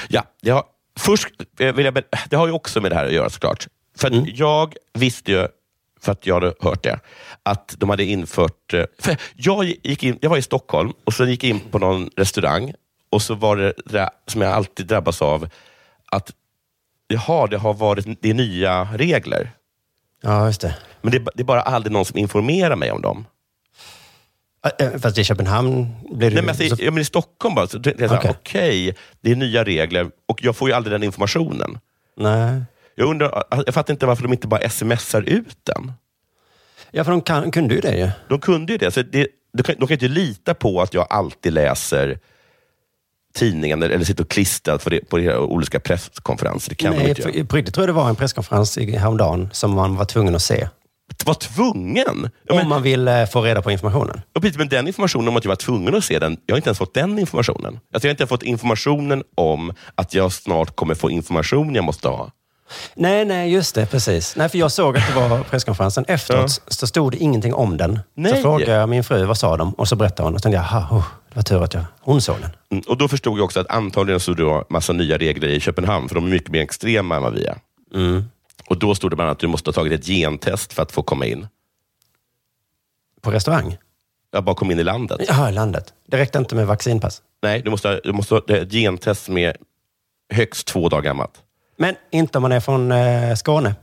[0.07, 0.63] Ja, det har,
[0.97, 1.27] först
[1.59, 3.67] eh, vill jag, det har ju också med det här att göra såklart.
[3.97, 5.47] För att jag visste ju,
[6.01, 6.99] för att jag hade hört det,
[7.43, 8.73] att de hade infört...
[8.73, 8.85] eh,
[9.35, 12.73] jag, gick in, jag var i Stockholm och så gick jag in på någon restaurang
[13.09, 15.49] och så var det det där som jag alltid drabbas av,
[16.11, 16.31] att
[17.07, 19.51] jaha, det har varit det nya regler.
[20.21, 20.75] Ja, just det.
[21.01, 23.25] Men det, det är bara aldrig någon som informerar mig om dem.
[24.79, 27.55] Eh, eh, Fast i Köpenhamn blir det Nej, men, alltså, så- ja, men I Stockholm
[27.55, 28.89] bara, så det det är okej, Okej.
[28.89, 31.79] okay, det är nya regler och jag får ju aldrig den informationen.
[32.17, 32.61] Nej.
[32.95, 35.91] Jag, undrar, jag fattar inte varför de inte bara smsar ut den.
[36.91, 38.09] Ja, för de kan, kunde ju det ju.
[38.29, 38.91] De kunde ju det.
[38.91, 42.19] Så det de, kan, de kan inte lita på att jag alltid läser
[43.35, 46.69] tidningen eller sitter och klistrar på, det, på det, olika presskonferenser.
[46.69, 48.91] Det kan de Nej, inte för, på riktigt tror jag det var en presskonferens i
[48.97, 50.67] häromdagen som man var tvungen att se.
[51.27, 52.29] Var tvungen?
[52.47, 54.21] Ja, men, Om man vill eh, få reda på informationen.
[54.33, 56.57] ja, precis, men den informationen om att jag var tvungen att se den, jag har
[56.57, 57.79] inte ens fått den informationen.
[57.93, 62.07] Alltså, jag har inte fått informationen om att jag snart kommer få information jag måste
[62.07, 62.31] ha.
[62.95, 63.85] Nej, nej, just det.
[63.85, 64.35] Precis.
[64.35, 66.05] Nej, för jag såg att det var presskonferensen.
[66.07, 67.99] Efteråt så stod det ingenting om den.
[68.15, 68.35] Nej.
[68.35, 69.73] Så frågade jag min fru, vad sa de?
[69.73, 70.33] Och så berättade hon.
[70.33, 72.49] Och så tänkte jag, aha, oh, det var tur att jag, hon såg den.
[72.71, 76.07] Mm, och Då förstod jag också att antagligen så då massa nya regler i Köpenhamn,
[76.07, 77.57] för de är mycket mer extrema än vad vi är.
[77.93, 78.25] Mm.
[78.67, 80.91] Och Då stod det bland annat att du måste ha tagit ett gentest för att
[80.91, 81.47] få komma in.
[83.21, 83.77] På restaurang?
[84.31, 85.19] Jag bara kom in i landet.
[85.27, 85.93] Jaha, landet.
[86.07, 87.21] Det räckte inte med vaccinpass.
[87.41, 89.57] Nej, du måste, ha- du måste ha ett gentest som är
[90.33, 91.43] högst två dagar gammalt.
[91.77, 93.75] Men inte om man är från eh, Skåne.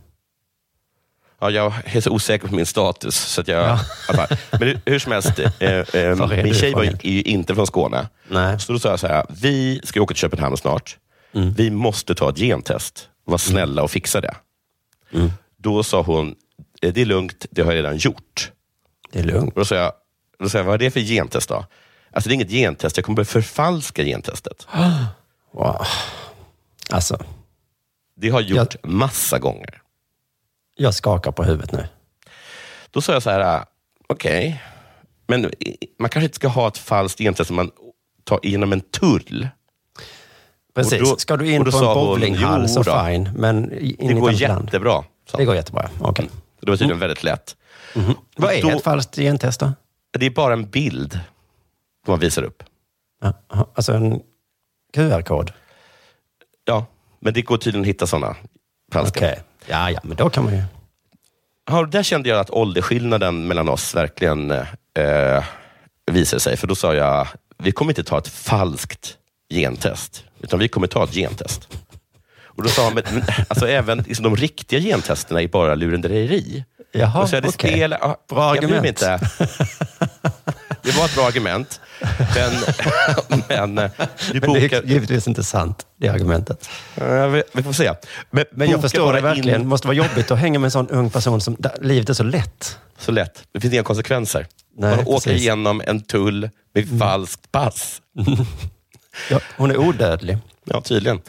[1.41, 3.17] Ja, jag är så osäker på min status.
[3.17, 3.79] Så att jag, Ja.
[4.15, 4.37] fall.
[4.51, 7.55] Men hur- hur som helst, eh, eh, min du tjej var ju, är ju inte
[7.55, 8.09] från Skåne.
[8.29, 8.61] Nej.
[8.61, 10.99] Så då sa jag så här, vi ska åka till Köpenhamn snart.
[11.35, 11.53] Mm.
[11.55, 13.09] Vi måste ta ett gentest.
[13.25, 14.35] Var snälla och fixa det.
[15.13, 15.31] Mm.
[15.57, 16.35] Då sa hon,
[16.83, 18.53] "Eh, det är lugnt, det har jag redan gjort.
[19.13, 19.53] Det är lugnt.
[19.55, 19.93] Och då sa jag,
[20.39, 21.67] då sa jag vad är det för gentest då?
[22.13, 24.67] Alltså det är inget gentest, jag kommer börja förfalska gentestet.
[25.53, 25.87] Wow.
[26.91, 27.25] Alltså,
[28.17, 29.83] Det har jag gjort massa gånger.
[30.77, 31.89] jag skakar på huvudet nu.
[32.91, 33.67] Då sa jag så här, ah,
[34.07, 34.63] okej,
[35.27, 37.71] men i- man kanske inte ska ha ett falskt gentest som man
[38.25, 39.49] tar igenom en tull.
[40.75, 41.11] Precis.
[41.11, 44.29] Då- Ska du in på en bowlinghall "Jo så då, fine, men in Det går
[44.29, 44.65] annat land.
[44.65, 45.05] jättebra.
[45.31, 45.91] sa Det går jättebra.
[46.01, 46.31] Okej.
[46.61, 47.57] Det var tydligen väldigt lätt.
[48.37, 49.73] Vad är Då- ett falskt gentest då?
[50.19, 51.13] Det är bara en bild
[52.05, 52.63] som man visar upp.
[53.23, 53.33] Ja,
[53.75, 54.21] Alltså en
[54.95, 55.53] QR-kod?
[56.65, 56.87] Ja,
[57.21, 58.37] men det går tydligen att hitta sådana
[58.93, 59.21] falska.
[59.21, 59.41] Okej.
[59.67, 60.63] Ja, ja, men då kan man ju...
[61.71, 65.45] Ja, där kände jag att åldersskillnaden mellan oss verkligen eh,
[66.13, 66.57] visade sig.
[66.57, 69.19] För då sa jag, vi kommer inte ta ett falskt
[69.55, 71.69] gentest, utan vi kommer ta ett gentest.
[72.57, 76.65] Och då sa han, men, alltså även liksom, de riktiga gentesterna är bara lurendrejeri.
[76.93, 77.71] Jaha, Och så är det okej.
[77.71, 78.87] spel, ja, Bra argument.
[78.87, 79.21] Inte.
[80.83, 81.81] Det var ett bra argument.
[82.35, 82.53] Men,
[83.49, 83.91] men eh,
[84.33, 84.77] vi Men det bokar...
[84.83, 86.69] är givetvis inte sant, det argumentet.
[87.33, 87.93] Vi, vi får se.
[88.31, 89.55] Men, Men jag förstår det verkligen.
[89.61, 92.15] In, Det måste vara jobbigt att hänga med en sån ung person som livet är
[92.15, 92.79] så lätt.
[92.99, 93.43] så lätt.
[93.53, 94.47] Det finns inga konsekvenser.
[94.77, 95.27] Nej, Man åker precis.
[95.27, 95.39] Mm.
[95.39, 98.03] igenom en tull med falskt pass.
[99.31, 100.39] Ja, hon är odödlig.
[100.65, 101.21] Ja, tydligen.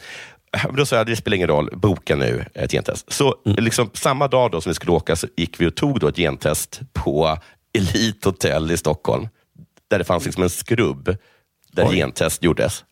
[0.72, 3.12] Då sa jag, det spelar ingen roll, boka nu ett gentest.
[3.12, 3.64] Så Mm.
[3.64, 6.16] liksom, samma dag då som vi skulle åka så gick vi och tog då ett
[6.16, 7.38] gentest på
[7.72, 9.28] Elite Hotel i Stockholm.
[9.88, 11.16] Där det fanns liksom en skrubb
[11.72, 11.96] där Oj.
[11.96, 12.84] gentest gjordes.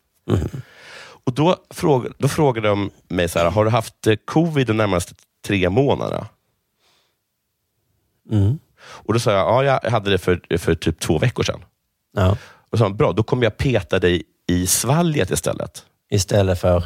[1.26, 4.76] Och då, fråg, då frågade de mig, så här, har du haft eh, covid de
[4.76, 5.14] närmaste
[5.46, 6.26] tre månaderna?
[8.30, 8.58] Mm.
[8.78, 11.64] Och Då sa jag, ja, jag hade det för, för typ två veckor sedan.
[12.16, 12.36] Ja.
[12.70, 15.84] Och sa, han, bra, då kommer jag peta dig i svalget istället.
[16.10, 16.84] Istället för...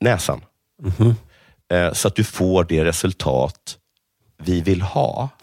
[0.00, 0.40] näsan.
[0.82, 1.14] Mhm.
[1.72, 3.76] Eh, Så att du får det resultat
[4.42, 5.28] vi vill ha.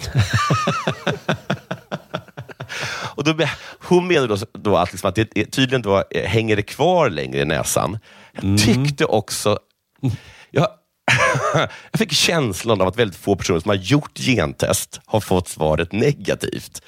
[3.16, 3.36] och då,
[3.80, 7.40] hon menar då, då att, liksom att det tydligen då, eh, hänger det kvar längre
[7.42, 8.00] i näsan.
[8.32, 8.58] Jag Mm.
[8.58, 9.60] tyckte också...
[10.52, 10.68] Jag,
[11.92, 15.92] jag fick känslan av att väldigt få personer som har gjort gentest har fått svaret
[15.92, 16.82] negativt.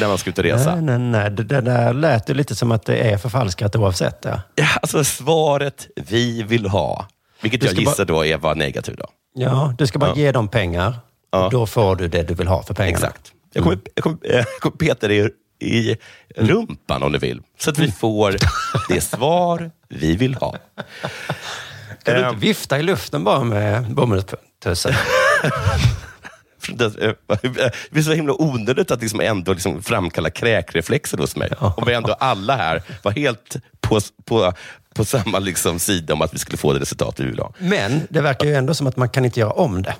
[0.00, 0.74] När man ska ut och resa.
[0.74, 1.30] Nej, nej, nej.
[1.30, 4.18] Det, det där lät ju lite som att det är förfalskat oavsett.
[4.24, 7.06] Ja, Ja, alltså svaret vi vill ha.
[7.42, 8.98] Vilket jag gissar då är var negativt.
[8.98, 9.06] Då.
[9.34, 10.16] ja du ska bara Ja.
[10.16, 10.94] ge dem pengar.
[11.32, 11.44] Ja.
[11.44, 12.96] Och då får du det du vill ha för pengarna.
[13.06, 13.32] Exakt.
[13.52, 15.96] Jag kommer, jag kommer, jag kommer peta dig i
[16.36, 17.40] rumpan om du vill.
[17.58, 18.36] Så att vi får
[18.88, 20.50] det svar vi vill ha.
[22.02, 24.92] Kan du Eh, inte vifta i luften bara med bomullstussen?
[26.74, 27.12] det- eh,
[27.90, 31.50] Det är så himla onödigt att liksom ändå liksom framkalla kräkreflexer hos mig.
[31.60, 31.74] Ja.
[31.76, 34.52] Om vi ändå alla här var helt på, på,
[34.94, 37.52] på samma liksom sida om att vi skulle få det resultat vi vill ha.
[37.58, 39.94] Men det verkar ju ändå som att man kan inte göra om det.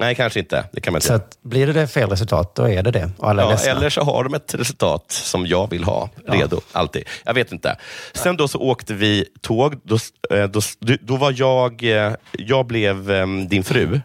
[0.00, 0.64] Nej, kanske inte.
[0.72, 1.06] Det kan man inte.
[1.06, 3.10] Så att blir det fel resultat, då är det det.
[3.18, 6.60] Och alla Ja, eller så har de ett resultat som jag vill ha, redo.
[6.72, 7.04] Alltid.
[7.24, 7.76] Jag vet inte.
[8.12, 9.74] Sen då så åkte vi tåg.
[9.84, 9.98] Då,
[10.36, 10.60] eh, då,
[11.00, 14.00] då var jag, eh, jag blev eh, din fru.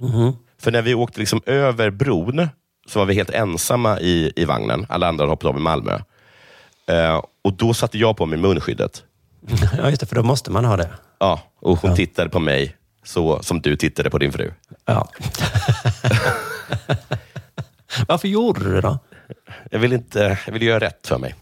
[0.00, 0.32] Mhm.
[0.64, 2.48] För när vi åkte liksom över bron
[2.86, 4.86] så var vi helt ensamma i, i vagnen.
[4.88, 5.98] Alla andra hade hoppat av i Malmö.
[6.86, 9.02] Eh, och då satte jag på mig munskyddet.
[9.78, 10.90] Ja, just det, för då måste man ha det.
[11.18, 11.96] Ja, och hon Ja.
[11.96, 14.52] tittade på mig så som du tittade på din fru.
[14.84, 15.08] Ja.
[18.08, 18.98] Varför gjorde du det då?
[19.70, 21.34] Jag vill, inte, jag vill göra rätt för mig.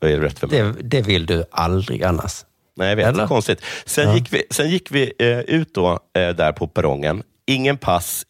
[0.00, 0.58] Vad är rätt för mig?
[0.62, 2.44] Det, det vill du aldrig annars.
[2.76, 3.06] Nej, jag vet.
[3.06, 3.26] Eller?
[3.26, 3.62] Konstigt.
[3.84, 4.14] Sen Ja.
[4.14, 7.22] gick vi, sen gick vi eh, ut då, eh, där på perrongen.
[7.46, 8.24] Ingen pass,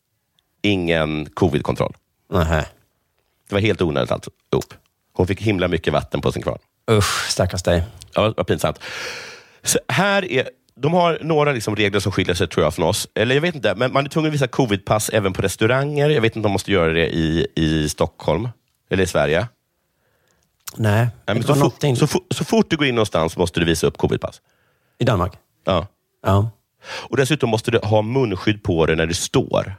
[0.62, 1.96] ingen covid-kontroll.
[2.33, 2.64] Nej.
[3.48, 4.74] Det var helt onödigt alltihop.
[5.12, 6.59] Hon fick himla mycket vatten på sin kvarn.
[6.90, 7.83] Usch, stackars dig.
[8.14, 8.78] Ja, vad pinsamt.
[9.62, 13.09] Så här är, de har några liksom regler som skiljer sig tror jag från oss.
[13.14, 16.11] Eller jag vet inte, men man är tvungen att visa covidpass även på restauranger.
[16.11, 18.48] Jag vet inte om de måste göra det i, i Stockholm
[18.90, 19.46] eller i Sverige.
[20.77, 23.61] Nej, Nej, det var så, fort, någonting så, så fort du går in någonstans måste
[23.61, 24.40] du visa upp covidpass.
[24.98, 25.33] i Danmark.
[25.64, 25.87] Ja.
[26.27, 26.50] Ja.
[26.87, 29.74] Och Dessutom måste du ha munskydd på dig när du står.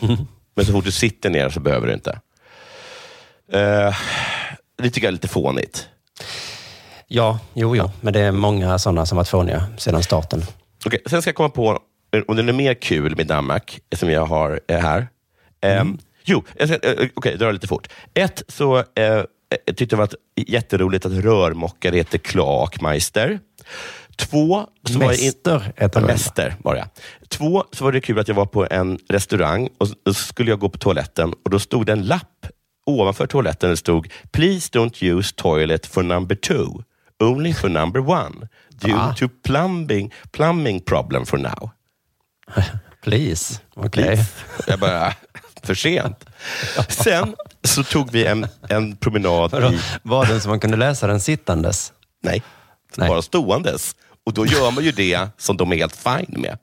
[0.56, 2.10] Men så fort du sitter ner så behöver du inte.
[3.52, 3.96] Eh,
[4.76, 5.88] det tycker jag är lite fånigt.
[7.06, 7.90] Ja, jo, jo.
[8.00, 10.42] Men det är många sådana som varit fåniga sedan starten.
[10.86, 11.78] Okej, sen ska jag komma på
[12.28, 15.08] om det är mer kul med Danmark som jag har eh, här.
[15.60, 15.84] Eh,
[16.24, 17.88] Jo, jag ska- eh, okej, dra lite fort.
[18.14, 19.22] Ett, så eh,
[19.66, 23.40] jag tyckte det var jätteroligt att rörmokare heter Klakmeister.
[24.16, 26.00] Två, så var jag in- Mäster.
[26.06, 26.88] Mäster var jag.
[27.28, 30.58] Två, så var det kul att jag var på en restaurang och så- skulle jag
[30.60, 32.46] gå på toaletten och då stod det en lapp
[32.86, 33.70] ovanför toaletten.
[33.70, 36.82] Det stod Please don't use toilet for number two.
[37.22, 38.48] Only for number one.
[38.70, 39.14] Due Va?
[39.18, 41.70] to plumbing, plumbing problem for now.
[43.02, 43.60] Please.
[43.74, 44.04] Okej.
[44.04, 44.24] Please.
[44.66, 45.14] Jag bara,
[45.62, 46.24] för sent.
[46.88, 49.68] Sen så tog vi en, en promenad Vadå?
[49.72, 49.80] i...
[50.02, 51.92] Var den som man kunde läsa den sittandes?
[52.22, 52.42] Nej,
[52.96, 53.08] Nej.
[53.08, 53.96] bara ståendes.
[54.26, 56.58] Och då gör man ju det som de är helt fine med.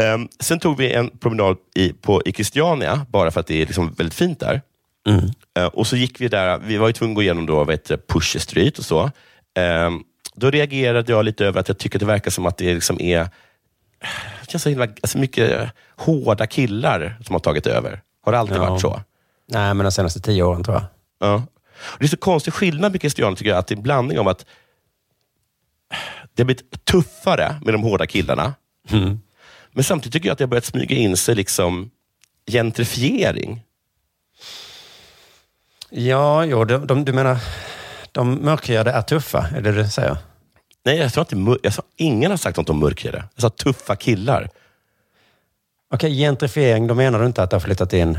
[0.00, 3.66] Ehm, sen tog vi en promenad i, på, i Christiania, bara för att det är
[3.66, 4.60] liksom väldigt fint där.
[5.58, 7.70] Eh, och så gick vi där, vi var ju tvungna att gå igenom då, vad
[7.70, 9.10] heter det, Pusher Street och så.
[9.58, 10.00] Ehm,
[10.34, 13.00] då reagerade jag lite över att jag tycker att det verkar som att det liksom
[13.00, 13.28] är
[14.40, 18.00] det känns så himla, alltså mycket hårda killar som har tagit över.
[18.24, 18.70] Har det alltid Ja.
[18.70, 19.00] varit så?
[19.48, 20.84] Nej, men de senaste tio åren tror jag.
[21.18, 21.42] Ja.
[21.98, 24.26] Det är så konstig skillnad med Christiania, tycker jag, att det är en blandning om
[24.26, 24.46] att
[26.34, 28.54] det har blivit tuffare med de hårda killarna.
[29.72, 31.90] Men samtidigt tycker jag att det har börjat smyga in sig liksom
[32.46, 33.62] gentrifiering.
[35.90, 37.38] Ja, jo, de, de, du menar,
[38.12, 40.16] de mörkhyade är tuffa, är det du säger?
[40.84, 43.24] Nej, jag sa inte jag sa, ingen har sagt något om mörkhyade.
[43.34, 44.50] Jag sa tuffa killar.
[45.90, 48.18] Okej, gentrifiering, då menar du inte att det har flyttat in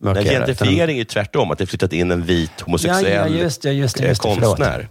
[0.00, 0.36] Nej, mörkhyade?
[0.36, 3.62] utan- gentrifiering är ju tvärtom, att det flyttat in en vit homosexuell Ja, ja, just
[3.62, 4.88] det, just det, eh, just konstnär.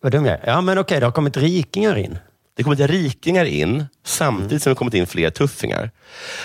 [0.00, 0.46] Vad dum jag är.
[0.46, 2.18] Ja, men okej, det har kommit rikingar in.
[2.56, 5.90] Det kommer inte rikingar in samtidigt som det kommit in fler tuffingar.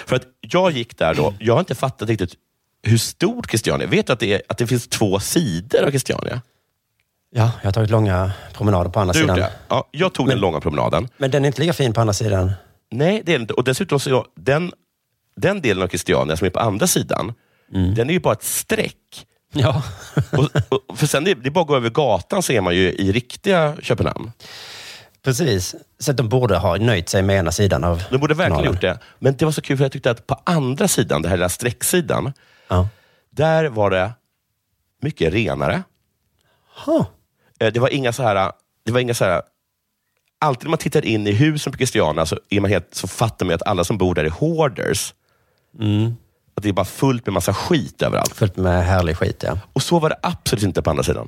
[0.06, 2.34] För att jag gick där då, jag har inte fattat riktigt
[2.84, 3.92] hur stort Christiania är.
[3.92, 6.42] Vet du att det, är, att det finns två sidor av Christiania?
[7.32, 9.38] Ja, jag har tagit långa promenader på andra Du sidan.
[9.40, 9.52] det?
[9.68, 11.08] Ja, jag tog den långa promenaden.
[11.18, 12.52] Men den är inte lika fin på andra sidan.
[12.92, 13.54] Nej, det är inte.
[13.54, 14.72] Och dessutom så, den,
[15.42, 17.34] den delen av Christiania som är på andra sidan,
[17.96, 19.26] den är ju bara ett streck.
[19.54, 19.84] Ja.
[20.32, 20.50] Och,
[20.90, 22.92] och, för sen det, det är bara att gå över gatan så är man ju
[22.94, 24.32] i riktiga Köpenhamn.
[25.24, 25.76] Precis.
[26.00, 28.74] Så de borde ha nöjt sig med ena sidan av De borde verkligen kanalen.
[28.74, 29.00] gjort det.
[29.20, 31.50] Men det var så kul för jag tyckte att på andra sidan, den här lilla
[31.50, 32.34] sträcksidan,
[32.68, 32.88] Ja.
[33.30, 34.12] där var det
[35.02, 35.84] mycket renare.
[36.86, 37.06] Huh.
[37.60, 38.52] Eh, Det var inga så här...
[38.86, 39.42] Det var inga så här
[40.42, 43.46] alltid när man tittar in i husen på Christiania så, är man helt, så fattar
[43.46, 45.14] man att alla som bor där är hoarders.
[46.56, 48.36] Att det är bara fullt med massa skit överallt.
[48.36, 49.58] Fullt med härlig skit, ja.
[49.74, 51.28] Och så var det absolut inte på andra sidan.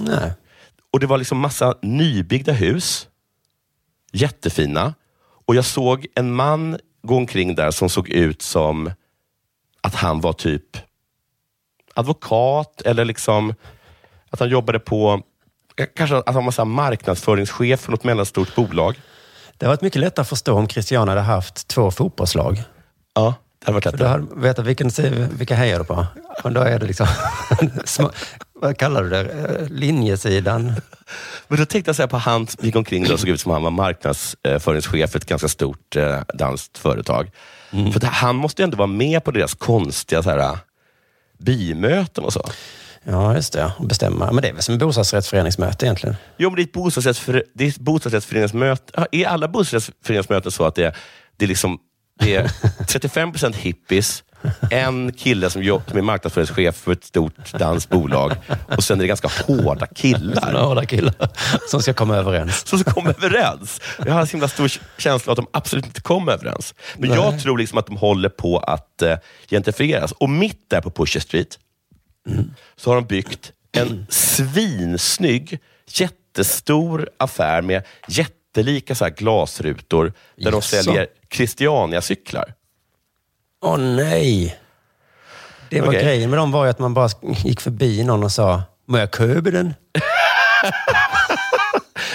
[0.00, 0.32] Nej.
[0.92, 3.08] Och Det var liksom massa nybyggda hus.
[4.12, 4.94] Jättefina.
[5.46, 8.90] Och jag såg en man gå omkring där som såg ut som
[9.80, 10.76] att han var typ
[11.94, 13.54] advokat eller liksom
[14.30, 15.22] att han jobbade på,
[15.96, 19.00] kanske att han var massa marknadsföringschef för något mellanstort bolag.
[19.58, 22.62] Det har varit mycket lättare att förstå om Christian hade haft två fotbollslag.
[23.14, 24.08] Ja, det hade varit För då lättare.
[24.08, 24.90] hade vetat vilken,
[25.38, 26.06] vilka hejar du på.
[26.44, 27.06] Och då är det liksom,
[27.84, 28.10] små,
[28.52, 30.72] vad kallar du det, Eh, linjesidan.
[31.48, 33.52] Men då tänkte jag så här på han som gick omkring och såg ut som
[33.52, 37.30] han var marknadsföringschef för ett ganska stort eh, danskt företag.
[37.70, 40.58] För att han måste ju ändå vara med på deras konstiga så här,
[41.38, 42.48] bymöten och så.
[43.04, 43.72] Ja, just det.
[43.78, 44.32] Och bestämma.
[44.32, 46.16] Men det är väl som en bostadsrättsföreningsmöte egentligen.
[46.36, 49.06] Jo, men det är ett bostadsrättsför, det är ett bostadsrättsföreningsmöte.
[49.12, 50.96] Är alla bostadsrättsföreningsmöten så att det, är-
[51.36, 51.78] det, är liksom,
[52.18, 52.50] det är
[52.86, 54.24] 35 procent hippies,
[54.70, 58.32] en kille som, jobb, som är marknadsföringschef för ett stort danskt bolag
[58.76, 60.52] och sen är det ganska hårda killar.
[60.52, 61.30] Några killar
[61.68, 62.66] som ska komma överens.
[62.66, 63.80] som kom överens.
[64.06, 66.74] Jag har en himla stor känsla av att de absolut inte kom överens.
[66.98, 67.40] Men jag Nej.
[67.40, 69.14] tror liksom att de håller på att uh,
[69.50, 70.12] gentrifieras.
[70.12, 71.58] Och mitt där på Pusher Street
[72.76, 80.04] så har de byggt en svinsnygg, jättestor affär med jättelika så glasrutor
[80.36, 80.60] där de Jaså?
[80.60, 82.54] säljer Christiania-cyklar.
[83.62, 84.58] Åh nej!
[85.70, 86.02] Det var Okej.
[86.04, 87.08] grejen med dem var ju att man bara
[87.44, 89.74] gick förbi någon och sa, må jag köpa den?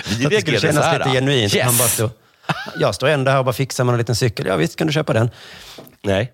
[0.08, 1.56] Vi Så att det skulle kännas här, lite genuint.
[1.56, 1.66] Yes!
[1.66, 2.10] Man bara stod,
[2.80, 4.46] jag står ändå här och bara fixar med en liten cykel.
[4.48, 5.30] Ja visst kan du köpa den.
[6.04, 6.34] Nej.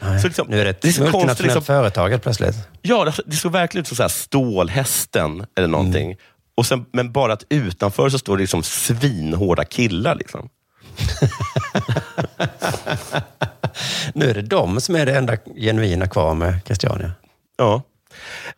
[0.00, 0.20] Nej.
[0.20, 2.56] Så liksom, nu är det ett det är så multinationellt liksom, företag plötsligt.
[2.82, 6.16] Ja, det- såg verkligen ut som så här stålhästen eller någonting.
[6.56, 10.14] Och sen, men bara att utanför så står det liksom svinhårda killar.
[10.14, 10.48] Liksom.
[14.14, 17.12] Nu är det de som är det enda genuina kvar med Christiania.
[17.56, 17.82] Ja.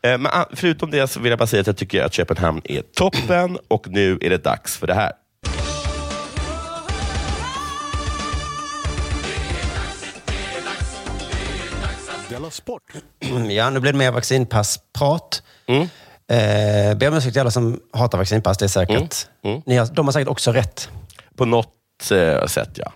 [0.02, 2.82] Eh, Men förutom det så vill jag bara säga att jag tycker att Köpenhamn är
[2.82, 5.12] toppen och nu är det dags för det här.
[12.50, 12.82] Sport!
[13.48, 15.42] Ja, nu blir det mer vaccinpassprat.
[15.66, 15.82] Mm.
[16.30, 19.26] Eh, ber om ursäkt till alla som hatar vaccinpass, det är säkert.
[19.44, 19.62] Mm.
[19.66, 20.88] Ni har, de har säkert också rätt.
[21.36, 21.68] På något
[22.12, 22.92] eh, sätt, ja.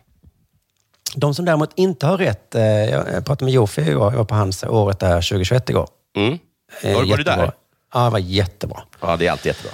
[1.14, 4.34] De som däremot inte har rätt, eh, jag pratade med Jofi igår, jag var på
[4.34, 5.88] hans året där 2021 igår.
[6.16, 6.38] Mm.
[6.82, 7.52] Eh, Var- var du där?
[7.94, 8.82] Ja, det var jättebra.
[9.00, 9.72] Ja, det är alltid jättebra.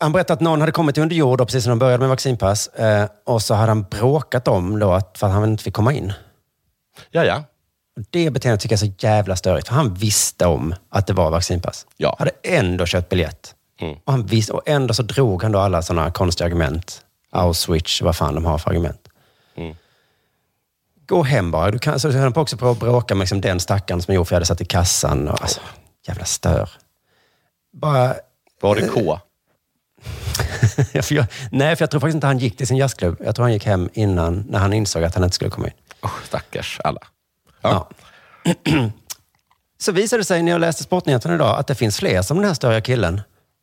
[0.00, 2.70] Han berättade att någon hade kommit under jord precis när de började med vaccinpass.
[3.26, 6.12] Och så hade han bråkat om då att, för att han inte fick komma in.
[7.10, 7.42] Ja, ja.
[8.10, 9.68] Det beteendet tycker jag är så jävla störigt.
[9.68, 11.86] För han visste om att det var vaccinpass.
[11.96, 12.16] Ja.
[12.18, 13.54] Hade ändå köpt biljett.
[13.80, 13.96] Mm.
[14.04, 17.04] Och, han visste, och ändå så drog han då alla sådana konstiga argument.
[17.38, 19.08] Auschwitz, vad fan de har för argument.
[19.56, 19.76] Mm.
[21.06, 21.70] Gå hem bara.
[21.70, 24.14] Du kan, så höll han på också på att bråka med liksom den stackaren som
[24.14, 25.28] Jofi hade satt i kassan.
[25.28, 25.60] Och, alltså,
[26.06, 26.70] jävla stör.
[27.72, 28.14] Bara...
[28.60, 29.20] Var det K?
[30.92, 33.16] Ja, för jag, nej, för jag tror faktiskt inte han gick till sin jazzklubb.
[33.24, 35.72] Jag tror han gick hem innan, när han insåg att han inte skulle komma in.
[36.02, 37.00] Oh, stackars alla.
[37.62, 37.88] Ja.
[39.80, 42.46] Så visade det sig när jag läste Sportnyheterna idag att det finns fler som den
[42.46, 43.20] här störiga killen.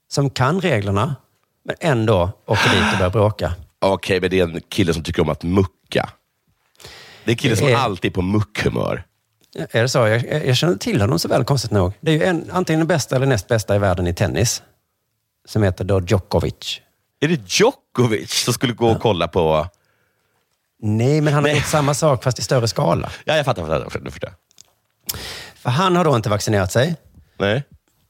[0.07, 1.15] Som kan reglerna,
[1.63, 3.53] men ändå åker dit och börjar bråka.
[3.93, 6.09] Okej, men det är en kille som tycker om att mucka.
[7.23, 9.03] Det är en kille som är- alltid är på muckhumör.
[9.71, 9.97] Är det så?
[10.07, 11.93] Jag, jag känner till honom så väl, konstigt nog.
[12.01, 14.63] Det är ju en, antingen den bästa eller näst bästa i världen i tennis.
[15.47, 16.81] Som heter då Djokovic.
[17.19, 19.67] Är det Djokovic som skulle gå och kolla på...
[20.81, 21.55] Nej, men han har Nej.
[21.57, 23.11] gjort samma sak fast i större skala.
[23.25, 23.61] Ja, jag fattar.
[23.61, 24.33] Fattar, jag fattar.
[25.55, 26.95] För han har då inte vaccinerat sig.
[27.39, 27.63] Nej.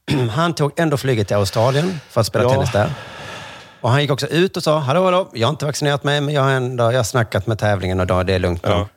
[0.30, 2.50] Han tog ändå flyget till Australien för att spela Ja.
[2.50, 2.90] tennis där.
[3.86, 6.34] Och han gick också ut och sa, hallå, hallå, jag har inte vaccinerat mig, men
[6.34, 8.88] jag har ändå jag har snackat med tävlingen och då, det är lugnt Ja.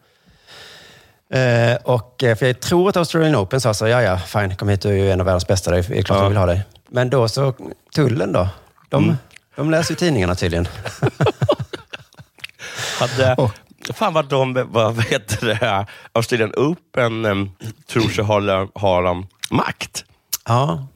[1.37, 4.69] Eh, och, eh, för jag tror att Australian Open sa så, ja ja, fine, kom
[4.69, 6.23] hit, du är ju en av världens bästa, det är klart Ja.
[6.23, 6.61] vi vill ha dig.
[6.89, 7.53] Men då så,
[7.95, 8.47] tullen då,
[8.89, 9.17] de, Mm.
[9.55, 10.67] de läser ju tidningarna tydligen.
[12.99, 13.51] Hade, Och-
[13.93, 17.51] Fan vad de, vad, heter det, Australian Open um,
[17.91, 20.03] tror sig ha, har um, makt.
[20.47, 20.87] ja,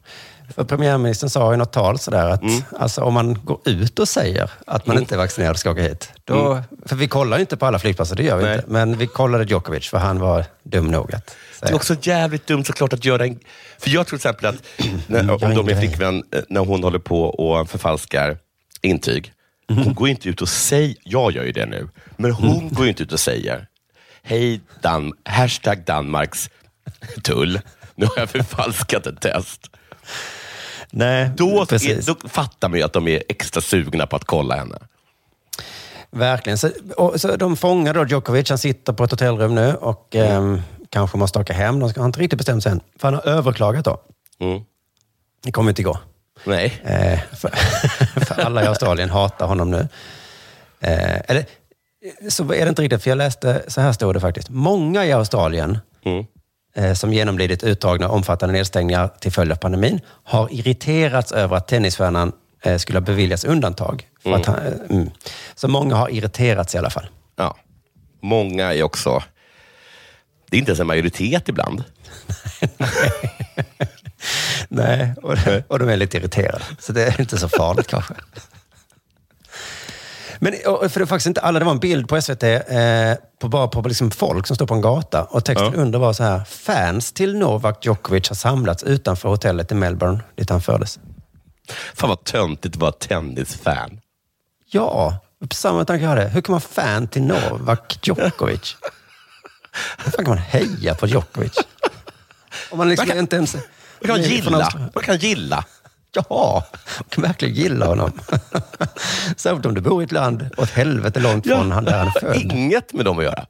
[0.55, 2.61] för premiärministern sa i något tal sådär att Mm.
[2.79, 5.81] alltså, om man går ut och säger att man inte är vaccinerad och ska åka
[5.81, 6.09] hit.
[6.23, 8.49] Då, För vi kollar ju inte på alla flygplatser, det gör vi Mm.
[8.51, 8.57] Nej.
[8.59, 8.71] inte.
[8.71, 11.25] Men vi kollade Djokovic för han var dum nog att
[11.59, 11.75] Det är säga.
[11.75, 13.39] också jävligt dumt såklart att göra en...
[13.79, 14.55] För jag tror till exempel att
[15.07, 18.37] när, om de är flickvän, eh, när hon håller på och förfalskar
[18.81, 19.33] intyg.
[19.67, 23.03] Hon går inte ut och säger, jag gör ju det nu, men hon går inte
[23.03, 23.67] ut och säger,
[24.23, 26.49] hej Dan, hashtag Danmarks
[27.23, 27.59] tull,
[27.95, 29.69] nu har jag förfalskat ett test.
[30.95, 32.05] Nej, Då, precis.
[32.05, 34.77] då fattar man ju att de är extra sugna på att kolla henne.
[36.11, 36.57] Verkligen.
[36.57, 38.49] Så, och, så de fångar då Djokovic.
[38.49, 41.79] Han sitter på ett hotellrum nu och ehm, kanske måste åka hem.
[41.79, 42.81] De har inte riktigt bestämt sig än.
[42.99, 44.01] För han har överklagat då.
[44.39, 44.61] Mm.
[45.43, 45.99] Det kommer inte gå.
[46.43, 46.81] Nej.
[46.83, 47.49] Eh, för,
[48.25, 49.87] för alla i Australien hatar honom nu.
[50.79, 51.45] Eh, eller,
[52.29, 54.49] så är det inte riktigt, för jag läste, så här stod det faktiskt.
[54.49, 56.25] Många i Australien Mm.
[56.75, 62.31] Eh, som genomlidit utdragna omfattande nedstängningar till följd av pandemin har irriterats över att tennisstjärnan
[62.63, 64.07] eh, skulle ha beviljats undantag.
[64.25, 65.09] Att han, eh, mm.
[65.55, 67.07] Så många har irriterats i alla fall.
[67.35, 67.57] Ja.
[68.21, 69.23] Många är också...
[70.49, 71.83] Det är inte ens en majoritet ibland.
[74.67, 76.63] Nej, och, och de är lite irriterade.
[76.79, 78.13] Så det är inte så farligt kanske.
[80.43, 80.53] Men
[80.89, 82.59] för det är faktiskt inte alla, det var en bild på SVT eh,
[83.39, 85.79] på bara på liksom folk som står på en gata och texten Ja.
[85.81, 86.43] under var så här.
[86.43, 90.99] Fans till Novak Djokovic har samlats utanför hotellet i Melbourne dit han föddes.
[91.93, 93.99] Fan vad töntigt att vara tennisfan.
[94.71, 95.17] Ja,
[95.53, 96.27] samma tanke jag hade.
[96.29, 98.77] Hur kan man vara fan till Novak Djokovic?
[99.97, 101.57] Hur fan kan man heja på Djokovic?
[102.71, 103.55] Om man liksom Man kan- inte ens...
[103.55, 104.69] Man kan gilla.
[104.95, 105.65] Man kan gilla.
[106.13, 106.65] Ja,
[107.15, 108.11] man verkligen gilla honom.
[109.37, 112.11] Särskilt om du bor i ett land åt helvete långt från han där han är
[112.19, 112.35] född.
[112.35, 113.45] Inget med dem att göra.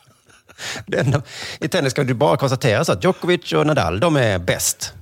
[0.86, 1.22] Det enda-
[1.60, 4.92] I tennis kan du bara konstatera så att Djokovic och Nadal, de är bäst.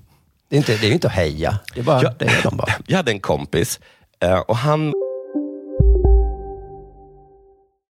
[0.48, 2.14] Det är, inte, det är ju inte att heja, det är bara, Ja.
[2.18, 2.72] det är de bara.
[2.86, 3.80] Jag hade en kompis
[4.22, 4.92] eh, och han...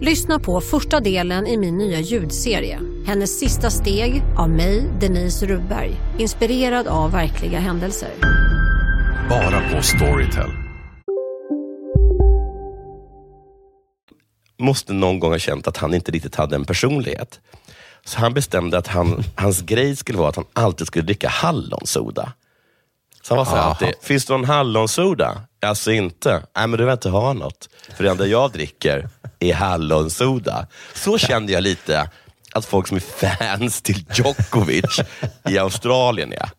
[0.00, 2.80] Lyssna på första delen i min nya ljudserie.
[3.06, 5.96] Hennes sista steg av mig, Denise Rubberg.
[6.18, 8.10] Inspirerad av verkliga händelser.
[9.28, 10.50] Bara på Storytel.
[14.58, 17.40] måste någon gång ha känt att han inte riktigt hade en personlighet.
[18.04, 22.32] Så han bestämde att han, hans grej skulle vara att han alltid skulle dricka hallonsoda.
[23.22, 25.42] Så han var så här alltid, finns det någon hallonsoda?
[25.62, 26.30] Alltså inte.
[26.56, 27.68] Nej, men du vill inte ha något.
[27.96, 29.08] För det enda jag dricker
[29.40, 30.66] är hallonsoda.
[30.94, 32.10] Så kände jag lite
[32.52, 33.00] att folk som är
[33.36, 35.00] fans till Djokovic
[35.48, 36.50] i Australien är.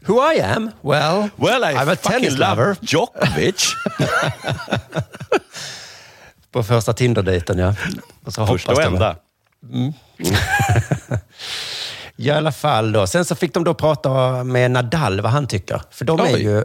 [0.06, 0.70] Who I am?
[0.80, 2.76] Well, Well, I I'm a tennis love lover.
[2.80, 3.74] Djokovic.
[6.52, 7.74] På första Tinder-dejten, ja.
[8.24, 9.16] Och så Första och enda.
[9.72, 9.92] Mm.
[12.16, 13.06] I alla fall då.
[13.06, 15.82] Sen så fick de då prata med Nadal, vad han tycker.
[15.90, 16.42] För de är Oj.
[16.42, 16.64] ju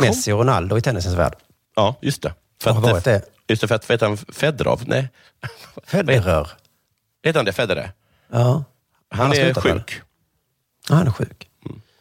[0.00, 1.34] Messi och Ronaldo i tennisens värld.
[1.76, 2.34] Ja, just det.
[2.70, 3.22] Har varit det.
[3.48, 4.16] Just det, för att, vad heter han?
[4.16, 4.82] Fedorov?
[4.86, 5.08] Nej.
[5.86, 6.50] Federer.
[7.24, 7.52] Heter han det?
[7.52, 7.92] Federer?
[8.32, 8.64] Ja.
[9.10, 10.00] Han, har är sjuk.
[10.88, 11.48] Ja, han är sjuk.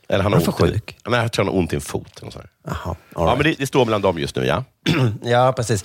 [0.09, 0.97] Eller han Varför i- sjuk?
[1.03, 2.19] Ja, men jag tror han har ont i en fot.
[2.21, 2.49] Eller.
[2.65, 3.37] Jaha, Ja, right.
[3.37, 4.63] men det, det står mellan dem just nu, ja.
[5.23, 5.83] Ja, precis.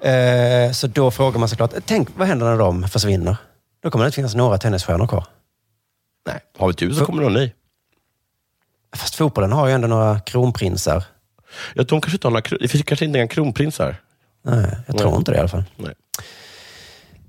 [0.00, 3.36] Eh, så då frågar man såklart, tänk vad händer när de försvinner?
[3.82, 5.26] Då kommer det inte finnas några tennisstjärnor kvar.
[6.26, 7.52] Nej, har vi tur så kommer någon ny.
[8.96, 11.04] Fast fotbollen har ju ändå några kronprinsar.
[11.74, 13.96] Ja, de kanske inte har några, det finns kanske inte några kronprinsar.
[14.44, 15.18] Nej, jag tror Nej.
[15.18, 15.64] inte det i alla fall.
[15.76, 15.94] Nej.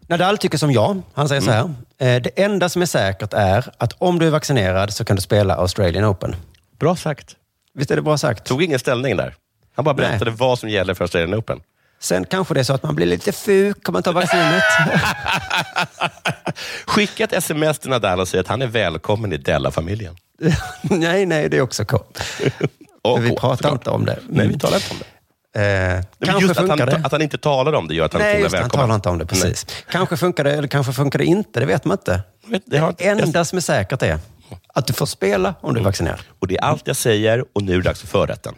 [0.07, 1.01] Nadal tycker som jag.
[1.13, 1.63] Han säger så här.
[1.97, 5.21] Eh, det enda som är säkert är att om du är vaccinerad så kan du
[5.21, 6.35] spela Australian Open.
[6.79, 7.35] Bra sagt.
[7.73, 8.43] Visst är det bra sagt?
[8.43, 9.35] Tog ingen ställning där.
[9.75, 11.59] Han bara berättade vad som gäller för Australian Open.
[11.99, 14.63] Sen kanske det är så att man blir lite fuk om man tar vaccinet.
[16.85, 20.15] Skicka ett sms till Nadal och säg att han är välkommen i Della-familjen.
[20.81, 21.99] nej, nej, det är också K.
[23.03, 23.73] Och Men vi pratar såklart.
[23.73, 24.19] inte om det.
[24.29, 25.05] Nej, vi talar inte om det.
[25.55, 27.05] Eh, kanske just att funkar han, det.
[27.05, 28.63] att han inte talar om det gör att han Nej, inte är just det, han
[28.63, 28.85] välkommen.
[28.87, 29.25] talar inte om det.
[29.25, 29.65] Precis.
[29.91, 31.59] Kanske funkar det, eller kanske funkar det inte.
[31.59, 32.21] Det vet man inte.
[32.65, 34.19] Det, har, Det enda som är säkert är
[34.73, 36.19] att du får spela om du är vaccinerad.
[36.39, 38.55] och det är allt jag säger och nu är det dags för förrätten.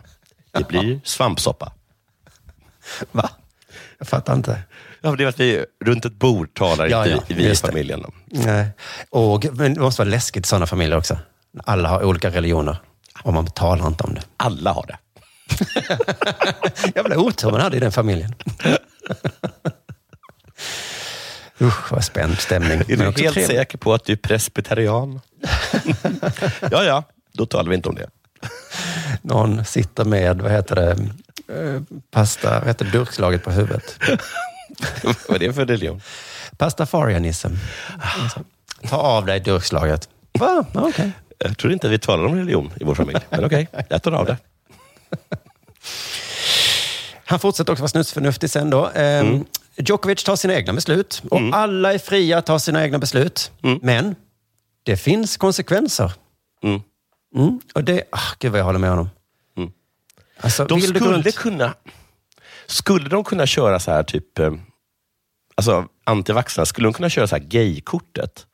[0.57, 1.71] Det blir svampsoppa.
[3.11, 3.29] Va?
[3.97, 4.59] Jag fattar inte.
[5.01, 7.55] Ja, det är att vi runt ett bord talar Ja, inte ja, vi, i det.
[7.59, 8.05] familjen.
[8.05, 8.11] om.
[8.25, 8.67] Nej.
[9.09, 11.17] Och, men det måste vara läskigt i sådana familjer också.
[11.65, 12.77] Alla har olika religioner
[13.25, 14.21] och man talar inte om det.
[14.37, 14.97] Alla har det.
[16.95, 18.35] Jävla otur man hade i den familjen.
[21.61, 22.79] Usch, vad spänd stämning.
[22.79, 23.47] Är du helt trevligt.
[23.47, 25.21] säker på att du är presbyterian?
[26.71, 28.09] ja, ja, då talar vi inte om det.
[29.21, 30.91] Någon sitter med, vad heter det,
[31.53, 33.99] eh, pasta, vad heter durkslaget på huvudet.
[35.27, 36.01] Vad är det för religion?
[36.57, 37.53] Pastafarianism.
[37.99, 38.39] Alltså,
[38.89, 40.09] Ta av dig durkslaget.
[40.39, 40.65] Va?
[40.73, 41.11] Okej.
[41.47, 43.19] Jag tror inte vi talar om religion i vår familj.
[43.29, 44.37] Men okej, jag tar av det.
[47.25, 48.85] Han fortsätter också vara snusförnuftig sen då.
[48.95, 49.45] Ehm, Mm.
[49.77, 53.51] Djokovic tar sina egna beslut och alla är fria att ta sina egna beslut.
[53.81, 54.15] Men
[54.83, 56.11] det finns konsekvenser.
[56.63, 56.81] Mm.
[57.35, 57.59] Mm.
[57.73, 59.09] Och det, ah, gud vad jag håller med honom.
[59.57, 59.71] Mm.
[60.39, 61.73] Alltså, De skulle runt- kunna...
[62.65, 64.39] Skulle de kunna köra så här typ...
[64.39, 64.53] eh,
[65.55, 68.45] Alltså antivaxxarna, skulle de kunna köra så här gaykortet?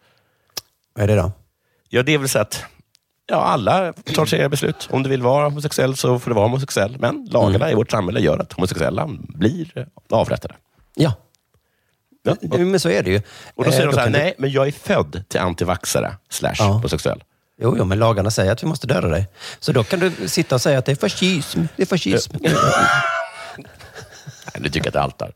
[0.93, 1.31] Vad är det då?
[1.89, 2.65] Ja, det är väl så att
[3.31, 4.87] ja, alla tar sina beslut.
[4.91, 6.97] Om du vill vara homosexuell så får du vara homosexuell.
[6.99, 7.69] Men lagarna Mm.
[7.71, 10.55] i vårt samhälle gör att homosexuella blir avrättade.
[10.95, 11.13] Ja,
[12.23, 12.35] Ja.
[12.41, 13.21] men så är det ju.
[13.55, 16.55] Och då säger Eh, de så här, nej, men jag är född till antivaxxare slash
[16.57, 16.65] Ja.
[16.65, 17.23] homosexuell.
[17.61, 19.27] Jo, jo, men lagarna säger att vi måste döda dig.
[19.59, 21.61] Så då kan du sitta och säga att det är fascism.
[21.75, 22.33] Det är fascism.
[22.41, 22.53] Nej,
[24.59, 25.31] du tycker att det är allt där.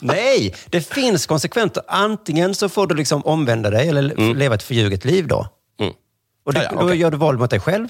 [0.00, 1.82] Nej, det finns konsekvenser.
[1.88, 5.46] Antingen så får du liksom omvända dig eller leva ett förljuget liv då.
[5.80, 5.94] Mm.
[6.44, 6.96] Och det, Ja, ja, då okej.
[6.98, 7.88] gör du våld mot dig själv.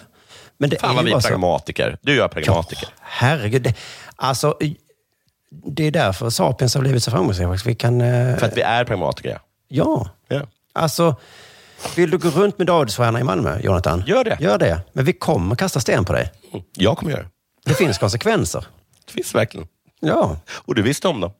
[0.59, 1.29] Men det Fan är vad vi är så.
[1.29, 1.99] pragmatiker.
[2.03, 2.89] Du gör pragmatiker.
[3.01, 3.63] Herregud.
[3.63, 3.75] Det,
[4.17, 4.57] alltså,
[5.67, 7.59] det är därför Sapiens har blivit så framgångsrika.
[7.65, 8.01] Vi kan...
[8.01, 9.39] eh, För att vi är pragmatiker.
[9.69, 10.09] Ja.
[10.29, 10.43] Ja.
[10.73, 11.17] Alltså,
[11.97, 14.05] vill du gå runt med Davidsstjärna i Malmö, Jonathan?
[14.07, 14.37] Gör det.
[14.41, 14.81] Gör det.
[14.93, 16.33] Men vi kommer kasta sten på dig.
[16.53, 16.65] Mm.
[16.77, 17.29] Jag kommer göra det.
[17.65, 18.65] Det finns konsekvenser.
[19.07, 19.67] Det finns verkligen.
[20.01, 20.37] Ja.
[20.51, 21.33] Och du visste om dem.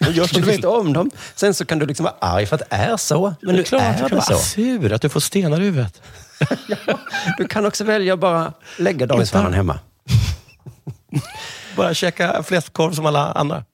[0.00, 1.10] Du gör som Du du visste om dem.
[1.34, 3.20] Sen så kan du liksom vara arg för att det är så.
[3.20, 4.32] Men det nu är klart är att du det kan så.
[4.32, 6.02] vara sur, att du får stenar i huvudet.
[7.38, 9.78] Du kan också välja att bara lägga Davidsstjärnan hemma.
[11.76, 13.64] Bara käka fläskkorv som alla andra.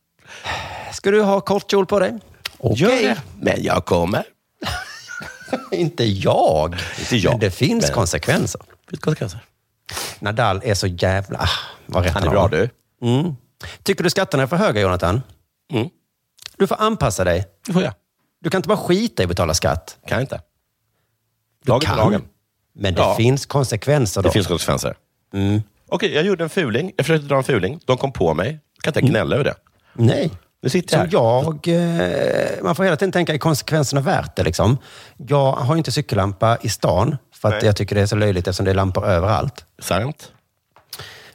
[0.93, 2.19] Ska du ha kort kjol på dig?
[2.59, 3.03] Okej.
[3.05, 3.21] Det.
[3.41, 4.25] Men jag kommer.
[5.73, 6.77] Inte jag.
[6.99, 7.31] Inte jag.
[7.33, 8.61] Men det finns Men- konsekvenser.
[8.85, 9.41] Det finns konsekvenser.
[10.21, 11.39] Nadal är så jävla...
[11.39, 11.49] Ah,
[11.87, 12.71] vad rätt Han är bra du.
[13.03, 13.37] Mm.
[13.83, 15.23] Tycker du skatterna är för höga, Jonathan?
[15.73, 15.89] Mm.
[16.57, 17.47] Du får anpassa dig.
[17.67, 17.93] Det får jag.
[18.41, 19.97] Du kan inte bara skita i att betala skatt.
[20.07, 20.41] Kan inte.
[21.65, 21.97] Du Lagen kan.
[21.97, 22.23] lagen.
[22.79, 23.15] Men det Ja.
[23.17, 24.29] finns konsekvenser då.
[24.29, 24.95] Det finns konsekvenser.
[25.35, 25.63] Mm.
[25.89, 26.93] Okej, jag gjorde en fuling.
[26.97, 27.81] Jag försökte dra en fuling.
[27.85, 28.61] De kom på mig.
[28.75, 29.55] Jag kan inte gnälla över det.
[29.93, 30.31] Nej.
[30.63, 31.73] Nu sitter jag Som här.
[31.75, 34.43] jag, eh, man får hela tiden tänka, är konsekvenserna värt det?
[34.43, 34.79] Liksom?
[35.17, 37.65] Jag har inte cykellampa i stan för att Nej.
[37.67, 39.65] jag tycker det är så löjligt eftersom det är lampor överallt.
[39.79, 40.33] Sant.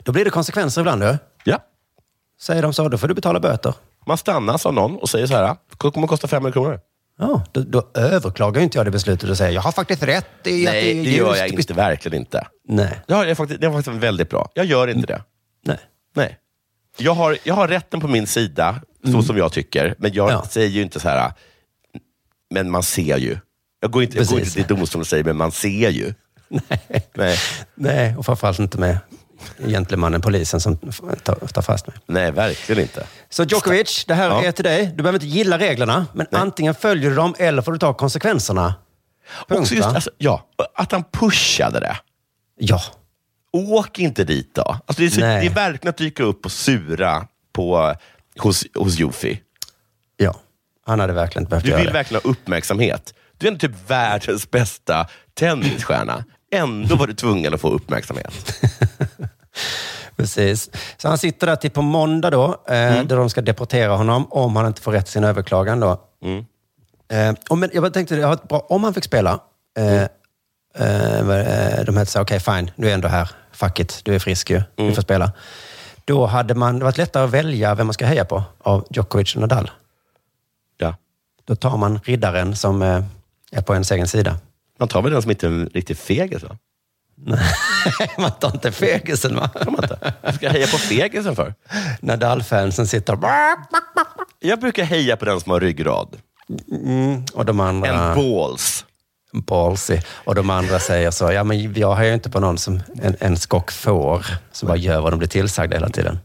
[0.04, 1.02] Då blir det konsekvenser ibland.
[1.02, 1.18] Du.
[1.44, 1.60] Ja.
[2.42, 3.74] Säger de så, då får du betala böter.
[4.08, 6.80] Man stannas av någon och säger så här, det kommer kosta 500 kronor.
[7.20, 10.26] Ja, då, då överklagar ju inte jag det beslutet och säger jag har faktiskt rätt
[10.48, 11.74] i att Nej, det är det gör ljust." jag inte.
[11.74, 12.48] Verkligen inte.
[12.68, 13.02] Nej.
[13.08, 14.52] Det, har jag faktiskt, det var faktiskt väldigt bra.
[14.54, 15.22] Jag gör inte det.
[15.66, 15.78] Nej.
[16.16, 16.38] Nej.
[16.98, 19.96] Jag har, jag har rätten på min sida, så som jag tycker.
[19.98, 21.32] Men jag säger ju inte så här,
[22.54, 23.38] men man ser ju.
[23.82, 24.58] Jag går inte, jag går Precis.
[24.58, 26.14] inte till domstolen och säger, men man ser ju.
[26.48, 27.10] Nej.
[27.14, 27.38] Nej.
[27.76, 28.98] Nej, och framförallt inte med
[29.68, 30.78] gentlemannen polisen som
[31.24, 31.96] tar, fast mig.
[32.06, 33.08] Nej, verkligen inte.
[33.30, 34.44] Så Djokovic, det här Ja.
[34.44, 34.86] är till dig.
[34.86, 38.76] Du behöver inte gilla reglerna, men antingen följer du dem eller får du ta konsekvenserna.
[39.48, 41.98] Punkt, Också just, alltså, ja, att han pushade det.
[42.60, 42.82] Ja.
[43.52, 44.62] Åk inte dit då.
[44.62, 45.46] Alltså, det, är så, det Nej.
[45.48, 47.96] är verkligen att dyka upp och sura på,
[48.40, 49.40] hos, hos Jofi.
[50.18, 50.36] Ja,
[50.86, 51.94] han hade verkligen inte behövt Du göra vill det.
[51.94, 53.14] verkligen ha uppmärksamhet.
[53.38, 56.24] Du är ändå typ världens bästa tennisstjärna.
[56.52, 58.60] Ändå var du tvungen att få uppmärksamhet.
[60.36, 60.70] Precis.
[60.98, 63.08] Så han sitter där till på måndag då, eh, Mm.
[63.08, 65.80] där de ska deportera honom om han inte får rätt i sin överklagan.
[65.80, 66.02] Då.
[66.24, 66.46] Mm.
[67.12, 69.40] Eh, och men jag tänkte, jag har ett bra, om han fick spela,
[69.78, 70.02] eh,
[70.88, 74.16] eh, vad- eh, de hade sagt okej fine, du är ändå här, fuck it, du
[74.16, 74.90] är frisk ju, Mm.
[74.90, 75.32] du får spela.
[76.06, 79.36] Då hade man, det varit lättare att välja vem man ska heja på av Djokovic
[79.36, 79.72] och Nadal.
[80.78, 80.96] Ja.
[81.46, 83.04] Då tar man riddaren som eh,
[83.52, 84.38] är på ens egen sida.
[84.80, 86.44] Man tar väl den som inte är en riktig fegis?
[87.26, 87.38] Va?
[88.18, 89.50] man tar inte fegisen va?
[89.64, 90.14] Kan man inte?
[90.22, 91.54] Vad ska jag heja på fegisen för?
[92.02, 93.24] Nadal-fansen sitter och...
[94.40, 96.18] Jag brukar heja på den som har ryggrad.
[96.72, 97.90] Mm, och de andra...
[97.90, 98.86] En balls.
[99.34, 100.00] Ballsy.
[100.24, 103.16] Och de andra säger så, ja men jag har ju inte på någon som en,
[103.20, 106.20] en skock får, som bara gör vad de blir tillsagda hela tiden.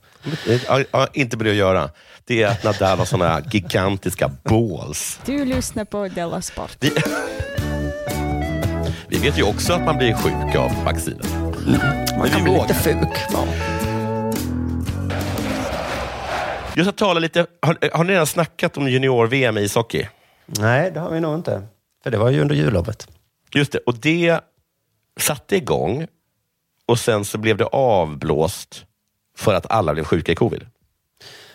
[0.92, 1.90] Ja, inte med det att göra.
[2.24, 5.20] Det är att Nadal har såna gigantiska balls.
[5.26, 6.76] Du lyssnar på Della Sport.
[9.20, 11.26] Vi vet ju också att man blir sjuk av vaccinet.
[12.18, 13.08] Man kan bli lite fuk.
[13.32, 13.44] Ja.
[16.76, 20.08] Jag ska tala lite, har, har ni redan snackat om junior-VM i ishockey?
[20.46, 21.62] Nej, det har vi nog inte.
[22.02, 23.08] För det var ju under jullovet.
[23.54, 24.40] Just det, och det
[25.20, 26.06] satte igång
[26.86, 28.84] och sen så blev det avblåst
[29.36, 30.66] för att alla blev sjuka i covid.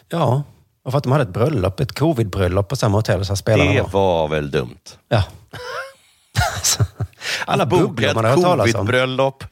[0.10, 0.44] Ja,
[0.84, 3.82] och för att de hade ett bröllop, ett covid-bröllop på samma hotell som spelarna Det
[3.82, 3.90] var.
[3.90, 4.80] var väl dumt?
[5.08, 5.24] Ja.
[7.46, 8.44] Alla Boka bubblor ett
[8.74, 9.44] covid-bröllop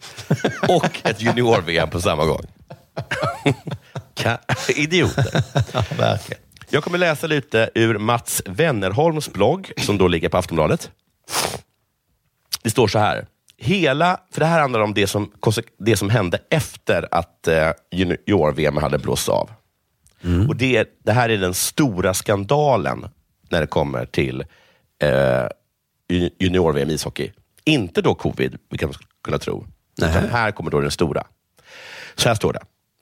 [0.67, 2.45] och ett junior-VM på samma gång.
[4.76, 5.43] Idioter.
[5.74, 6.41] Ja, verkligen.
[6.69, 10.91] Jag kommer läsa lite ur Mats Wennerholms blogg, som då ligger på Aftonbladet.
[12.63, 13.26] Det står så här.
[13.57, 15.32] Hela, för det här handlar om det som,
[15.80, 19.49] det som hände efter att eh, junior-VM hade blåst av.
[20.49, 23.09] Och det, det här är den stora skandalen
[23.49, 24.41] när det kommer till
[25.03, 25.47] eh,
[26.09, 27.32] ju- junior-VM ishockey.
[27.66, 29.68] Inte då covid, vilket man skulle kunna tro.
[29.97, 31.28] Utan här kommer då den stora.
[32.16, 32.59] Så här står det.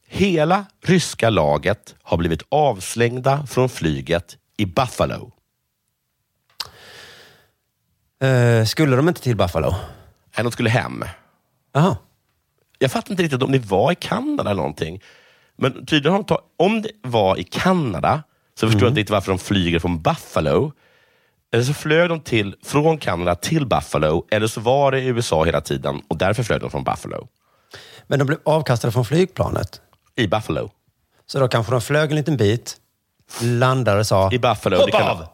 [0.07, 5.31] Hela ryska laget har blivit avslängda från flyget i Buffalo.
[8.21, 9.71] Eh, skulle de inte till Buffalo?
[10.37, 11.05] Nej, de skulle hem.
[11.73, 11.97] Jaha.
[12.79, 15.01] Jag fattar inte riktigt om det var i Kanada eller någonting.
[15.55, 18.23] Men tydligen har de tagit, om det var i Kanada
[18.59, 20.73] så förstår jag inte varför de flyger från Buffalo.
[21.53, 25.43] Eller så flög de till, från Kanada till Buffalo, eller så var det i USA
[25.45, 27.27] hela tiden och därför flög de från Buffalo.
[28.07, 29.81] Men de blev avkastade från flygplanet.
[30.15, 30.71] I Buffalo.
[31.25, 32.77] Så då kanske de flög en liten bit,
[33.41, 34.31] landade och sa...
[34.31, 34.77] I Buffalo.
[34.77, 35.25] Hopp det kan av!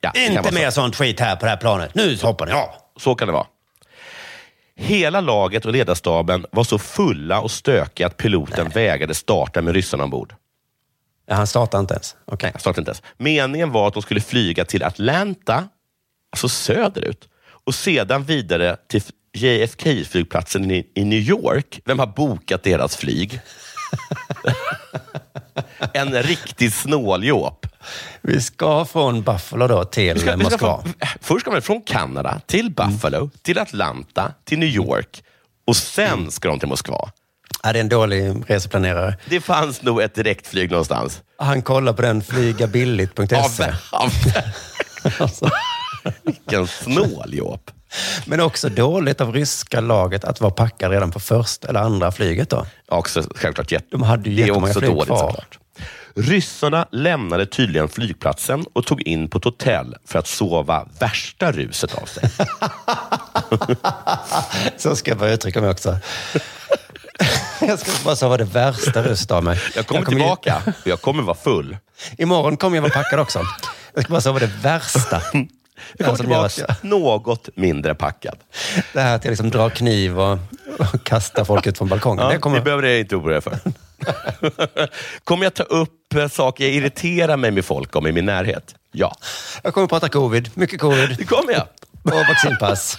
[0.00, 1.94] Ja, Inte mer sånt skit här på det här planet.
[1.94, 2.68] Nu hoppar ni av!
[2.96, 3.46] Så kan det vara.
[4.76, 10.04] Hela laget och ledarstaben var så fulla och stökiga att piloten vägrade starta med ryssarna
[10.04, 10.34] ombord.
[11.26, 12.16] Ja, han startade inte ens.
[12.42, 13.02] Nej, han startade inte ens.
[13.16, 15.68] Meningen var att de skulle flyga till Atlanta,
[16.32, 17.28] alltså söderut,
[17.64, 19.02] och sedan vidare till
[19.36, 21.80] JFK-flygplatsen i, i New York.
[21.84, 23.40] Vem har bokat deras flyg?
[25.92, 27.66] en riktig snåljåp.
[28.22, 30.82] Vi ska från Buffalo då till ska- Moskva.
[30.82, 35.22] från- först ska man från Kanada till Buffalo, till Atlanta, till New York
[35.66, 37.10] och sen ska de till Moskva.
[37.66, 39.16] Ja, det är en dålig reseplanerare.
[39.24, 41.22] Det fanns nog ett direktflyg någonstans.
[41.38, 43.72] Han kollar på den flygabilligt.se.
[43.92, 44.12] Av-
[46.22, 47.70] Vilken snåljåp.
[48.26, 52.50] Men också dåligt av ryska laget att vara packad redan på första eller andra flyget
[52.50, 52.66] då.
[52.88, 53.86] Också självklart jätte...
[53.90, 55.18] De hade ju det är också flyg dåligt kvar.
[55.28, 55.58] såklart.
[56.14, 61.94] Ryssarna lämnade tydligen flygplatsen och tog in på ett hotell för att sova värsta ruset
[61.94, 62.30] av sig.
[64.76, 65.98] Så ska jag bara uttrycka mig också.
[67.60, 69.60] Jag ska bara säga vad det värsta röst av mig.
[69.74, 71.76] Jag kommer ju- tillbaka och jag kommer vara full.
[72.18, 73.42] Imorgon kommer jag vara packad också.
[73.94, 75.22] Jag ska bara säga vad det värsta.
[75.98, 78.38] Jag kommer gör tillbaka att något mindre packad.
[78.92, 80.38] Det här att jag liksom drar kniv och,
[80.78, 82.24] och kastar folk ut från balkongen.
[82.24, 82.56] Ja, det kommer...
[82.56, 83.58] Det behöver jag inte oroa er för.
[85.24, 88.74] Kommer jag ta upp eh, saker jag irriterar mig med folk om i min närhet?
[88.92, 89.16] Ja.
[89.62, 90.50] Jag kommer prata covid.
[90.54, 91.14] Mycket covid.
[91.18, 91.66] Det kommer jag.
[92.02, 92.98] Och vaccinpass.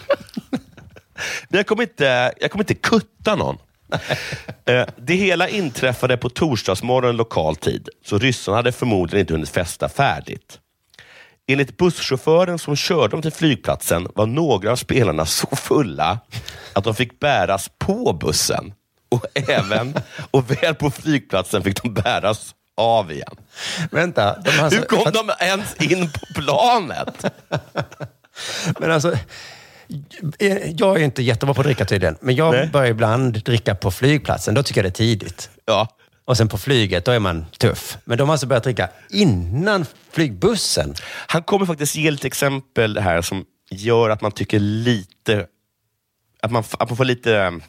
[1.50, 3.58] Men jag kommer inte, jag kommer inte kutta någon.
[4.66, 9.90] Eh, Det hela inträffade på torsdagsmorgon lokal tid, så ryssarna hade förmodligen inte hunnit festa
[9.90, 10.60] färdigt.
[11.48, 16.20] Enligt busschauffören som körde dem till flygplatsen var några av spelarna så fulla
[16.74, 18.74] att de fick bäras på bussen.
[19.10, 19.94] Och även,
[20.32, 23.36] och väl på flygplatsen fick de bäras av igen.
[23.92, 24.40] Vänta.
[24.40, 27.26] De har Hur alltså- kom de ens in på planet?
[28.80, 29.18] Men alltså,
[30.78, 32.68] jag är inte jättebra på att dricka tydligen, men jag Nej.
[32.68, 34.54] börjar ibland dricka på flygplatsen.
[34.54, 35.50] Då tycker jag det är tidigt.
[35.66, 35.88] Ja.
[36.26, 37.98] Och sen på flyget, då är man tuff.
[38.06, 40.96] Men de har alltså börjat dricka innan flygbussen.
[41.28, 45.46] Han kommer faktiskt ge lite exempel här som gör att man tycker lite...
[46.42, 47.38] Att man, att man får lite...
[47.38, 47.62] um,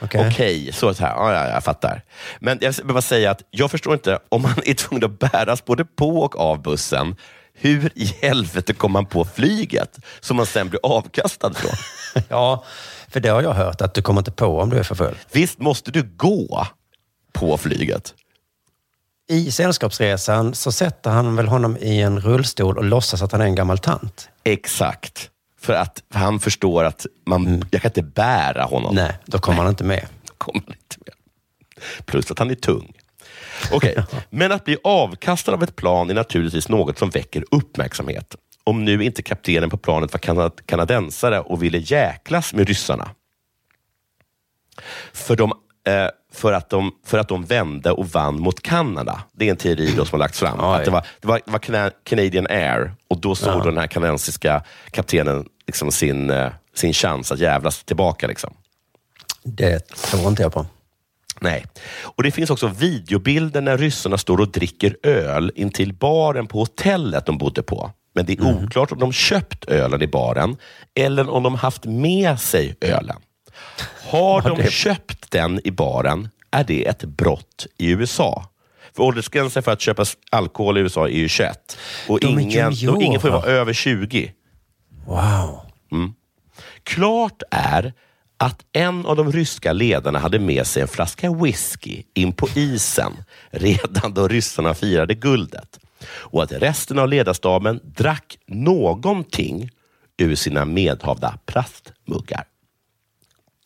[0.00, 0.72] Okej, Okej.
[0.72, 1.14] så, så här.
[1.14, 2.02] Ja, ja, jag fattar.
[2.38, 5.64] Men jag vill bara säga att jag förstår inte, om man är tvungen att bäras
[5.64, 7.16] både på och av bussen,
[7.56, 11.72] hur i helvete kommer man på flyget som man sen blir avkastad från?
[12.28, 12.64] Ja,
[13.08, 15.14] för det har jag hört att du kommer inte på om du är för full.
[15.32, 16.66] Visst måste du gå
[17.32, 18.14] på flyget?
[19.28, 23.44] I Sällskapsresan så sätter han väl honom i en rullstol och låtsas att han är
[23.44, 24.28] en gammal tant.
[24.44, 25.30] Exakt.
[25.60, 28.94] För att han förstår att man, jag kan inte bära honom.
[28.94, 30.06] Nej, då kommer han inte med.
[30.38, 31.14] kommer inte med.
[32.06, 32.92] Plus att han är tung.
[33.72, 33.96] Okej,
[34.30, 38.34] men att bli avkastad av ett plan är naturligtvis något som väcker uppmärksamhet.
[38.64, 43.10] Om nu inte kaptenen på planet var kanad- kanadensare och ville jäklas med ryssarna.
[45.12, 45.52] För, de,
[45.88, 49.22] eh, för, att de, för att de vände och vann mot Kanada.
[49.32, 50.60] Det är en teori som har lagts fram.
[50.60, 53.64] Att det, var, det var, det var Cana- Canadian Air och då såg Ja.
[53.64, 58.26] den här kanadensiska kaptenen liksom sin, eh, sin chans att jävlas tillbaka.
[58.26, 58.54] Liksom.
[59.44, 60.66] Det tror inte jag på.
[61.40, 61.64] Nej.
[62.02, 67.26] Och Det finns också videobilder när ryssarna står och dricker öl intill baren på hotellet
[67.26, 67.90] de bodde på.
[68.14, 68.64] Men det är Mm.
[68.64, 70.56] oklart om de köpt ölen i baren
[70.94, 73.16] eller om de haft med sig ölen.
[74.10, 78.44] Har de köpt den i baren är det ett brott i USA.
[78.96, 81.78] För åldersgränsen för att köpa alkohol i USA är ju 21.
[82.08, 84.32] Och De ingen, och ingen får vara över 20.
[85.06, 85.60] Wow.
[85.92, 86.14] Mm.
[86.82, 87.92] Klart är
[88.36, 93.12] att en av de ryska ledarna hade med sig en flaska whisky in på isen
[93.50, 95.78] redan då ryssarna firade guldet.
[96.08, 99.70] Och att resten av ledarstaben drack någonting
[100.16, 102.44] ur sina medhavda plastmuggar.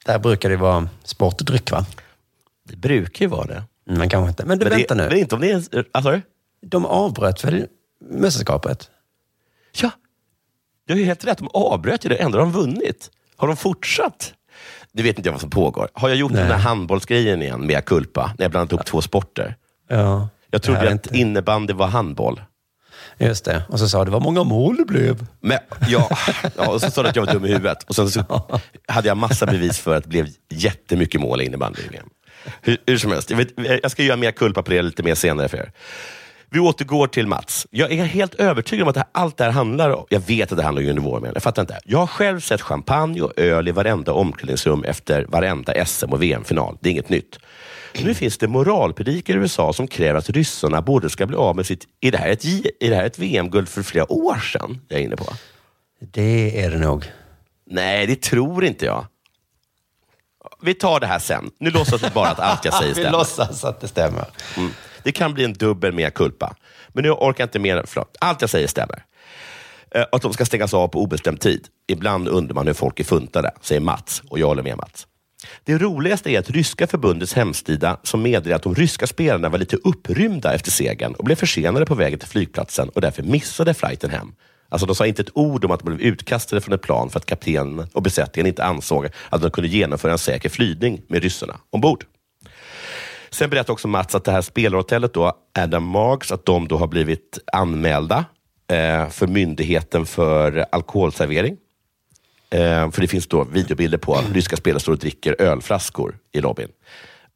[0.06, 1.86] Där brukar det vara sportdryck, va?
[2.68, 3.62] Det brukar ju vara det.
[3.88, 4.44] Mm, Men kanske inte.
[4.44, 5.08] Men du, Men det- vänta nu.
[5.08, 5.84] men inte om det är...
[5.92, 6.20] Alltså?
[6.62, 7.66] De avbröt väl
[8.10, 8.90] mästerskapet?
[9.82, 9.90] Ja,
[10.86, 11.38] du har ju helt rätt.
[11.38, 12.16] De avbröt ju det.
[12.16, 13.10] Ändå har de vunnit.
[13.36, 14.34] Har de fortsatt?
[14.92, 15.88] Nu vet inte jag vad som pågår.
[15.92, 16.40] Har jag gjort Nej.
[16.40, 19.56] den där handbollsgrejen igen, med culpa, när jag blandat ihop två sporter?
[19.88, 20.28] Ja.
[20.50, 22.40] Jag trodde att innebandy var handboll.
[23.18, 23.62] Just det.
[23.68, 25.26] Och så sa du, vad många mål det blev.
[25.40, 26.08] Men, ja,
[26.56, 27.82] ja, och så sa du att jag var dum i huvudet.
[27.82, 28.48] Och sen så
[28.88, 31.82] hade jag massa bevis för att det blev jättemycket mål i innebandy.
[32.60, 33.48] Hur, hur som helst, jag, vet,
[33.82, 35.72] jag ska göra mer kulpa på det lite mer senare för er.
[36.52, 37.66] Vi återgår till Mats.
[37.70, 40.52] Jag är helt övertygad om att det här, allt det här handlar om, jag vet
[40.52, 41.78] att det handlar om uniformer, men jag fattar inte.
[41.84, 46.76] Jag har själv sett champagne och öl i varenda omklädningsrum efter varenda SM och VM-final.
[46.80, 47.38] Det är inget nytt.
[48.02, 51.66] Nu finns det moralpredikare i USA som kräver att ryssarna borde ska bli av med
[51.66, 51.84] sitt...
[52.00, 55.00] Är det här ett, J- är det här ett VM-guld för flera år sedan jag
[55.00, 55.26] är inne på?
[56.00, 57.04] Det är det nog.
[57.70, 59.06] Nej, det tror inte jag.
[60.62, 61.50] Vi tar det här sen.
[61.58, 63.10] Nu låtsas vi bara att allt jag säger Vi stämmer.
[63.18, 64.24] låtsas att det stämmer.
[64.56, 64.70] Mm.
[65.04, 66.54] Det kan bli en dubbel mea culpa.
[66.88, 67.84] Men nu orkar jag inte mer.
[67.86, 68.16] Förlåt.
[68.20, 69.04] Allt jag säger stämmer.
[69.94, 71.66] Eh, Att de ska stängas av på obestämd tid.
[71.88, 74.22] Ibland undrar man hur folk är funtade, säger Mats.
[74.28, 75.06] Och jag håller med Mats.
[75.64, 79.76] Det roligaste är att ryska förbundets hemsida som meddelar att de ryska spelarna var lite
[79.76, 84.32] upprymda efter segern och blev försenade på vägen till flygplatsen och därför missade flighten hem.
[84.68, 87.18] Alltså de sa inte ett ord om att de blev utkastade från ett plan för
[87.18, 91.56] att kaptenen och besättningen inte ansåg att de kunde genomföra en säker flygning med ryssarna
[91.70, 92.04] ombord.
[93.32, 96.86] Sen berättar också Mats att det här spelarhotellet, då, Adam Marks, att de då har
[96.86, 98.24] blivit anmälda
[98.68, 101.56] eh, för Myndigheten för alkoholservering.
[102.50, 106.40] Eh, för det finns då videobilder på att ryska spelare står och dricker ölflaskor i
[106.40, 106.68] lobbyn.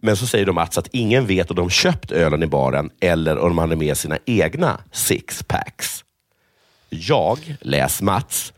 [0.03, 3.39] Men så säger de Mats att ingen vet om de köpt ölen i baren eller
[3.39, 6.05] om de hade med sina egna sixpacks.
[6.89, 8.53] Jag, läs Mats,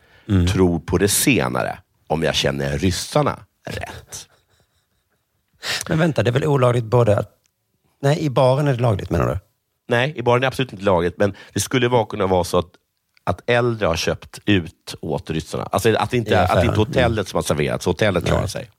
[0.53, 4.27] tror på det senare om jag känner ryssarna rätt.
[5.89, 7.33] Men vänta, det är väl olagligt både att...
[8.01, 9.37] Nej, i baren är det lagligt menar du?
[9.87, 12.57] Nej, i baren är det absolut inte lagligt, men det skulle vara, kunna vara så
[12.57, 12.69] att,
[13.23, 15.63] att äldre har köpt ut åt ryssarna.
[15.71, 18.47] Alltså att det inte, att det inte är hotellet som har serverat, så hotellet klarar
[18.47, 18.69] sig.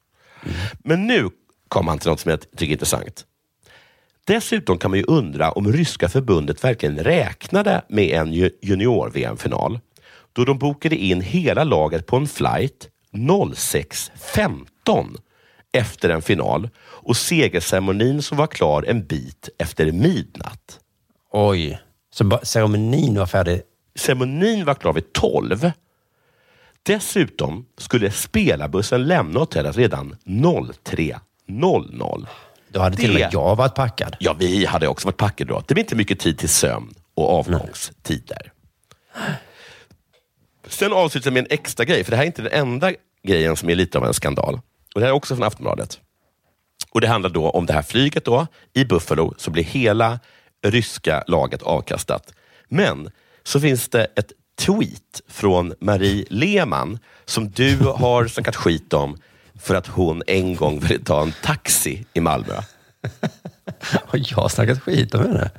[0.78, 1.28] Men nu
[1.68, 3.24] kommer han till något som jag tycker är intressant.
[4.24, 9.80] Dessutom kan man ju undra om ryska förbundet verkligen räknade med en ju- junior-VM-final
[10.32, 15.16] då de bokade in hela laget på en flight 06.15
[15.73, 20.81] efter en final och segerceremonin som var klar en bit efter midnatt.
[21.33, 23.62] Oj, så ceremonin var färdig?
[23.95, 25.71] Ceremonin var klar vid 12.
[26.83, 32.27] Dessutom skulle spelarbussen lämna hotellet redan 03.00.
[32.69, 34.16] Då hade till och med jag varit packad.
[34.21, 35.62] Ja, vi hade också varit packade då.
[35.66, 38.53] Det blir inte mycket tid till sömn och avgångstider.
[40.66, 42.93] Sen avslutar jag med en extra grej, för det här är inte den enda
[43.23, 44.61] grejen som är lite av en skandal.
[44.95, 46.01] Och Det här är också från Aftonbladet.
[46.91, 48.47] Och Det handlar då om det här flyget då.
[48.74, 50.20] I Buffalo så blir hela
[50.66, 52.32] ryska laget avkastat.
[52.68, 53.11] Men
[53.43, 59.16] så finns det ett tweet från Marie Lehmann som du har snackat skit om
[59.61, 62.55] för att hon en gång ville ta en taxi i Malmö.
[64.07, 65.51] Har jag snackat skit om henne?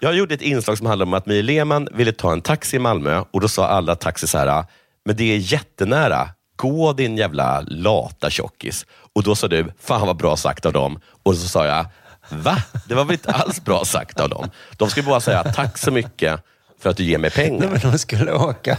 [0.00, 2.78] Jag gjorde ett inslag som handlade om att Marie Lehmann ville ta en taxi i
[2.78, 4.64] Malmö och då sa alla taxi så här,
[5.04, 6.28] men det är jättenära.
[6.56, 8.86] Gå din jävla lata tjockis.
[9.12, 11.00] Och då sa du, fan vad bra sagt av dem.
[11.22, 11.86] Och så sa jag,
[12.28, 12.56] va?
[12.88, 14.50] Det var väl inte alls bra sagt av dem.
[14.76, 16.40] De skulle bara säga, tack så mycket
[16.80, 17.60] för att du ger mig pengar.
[17.60, 18.78] Nej, men de skulle åka,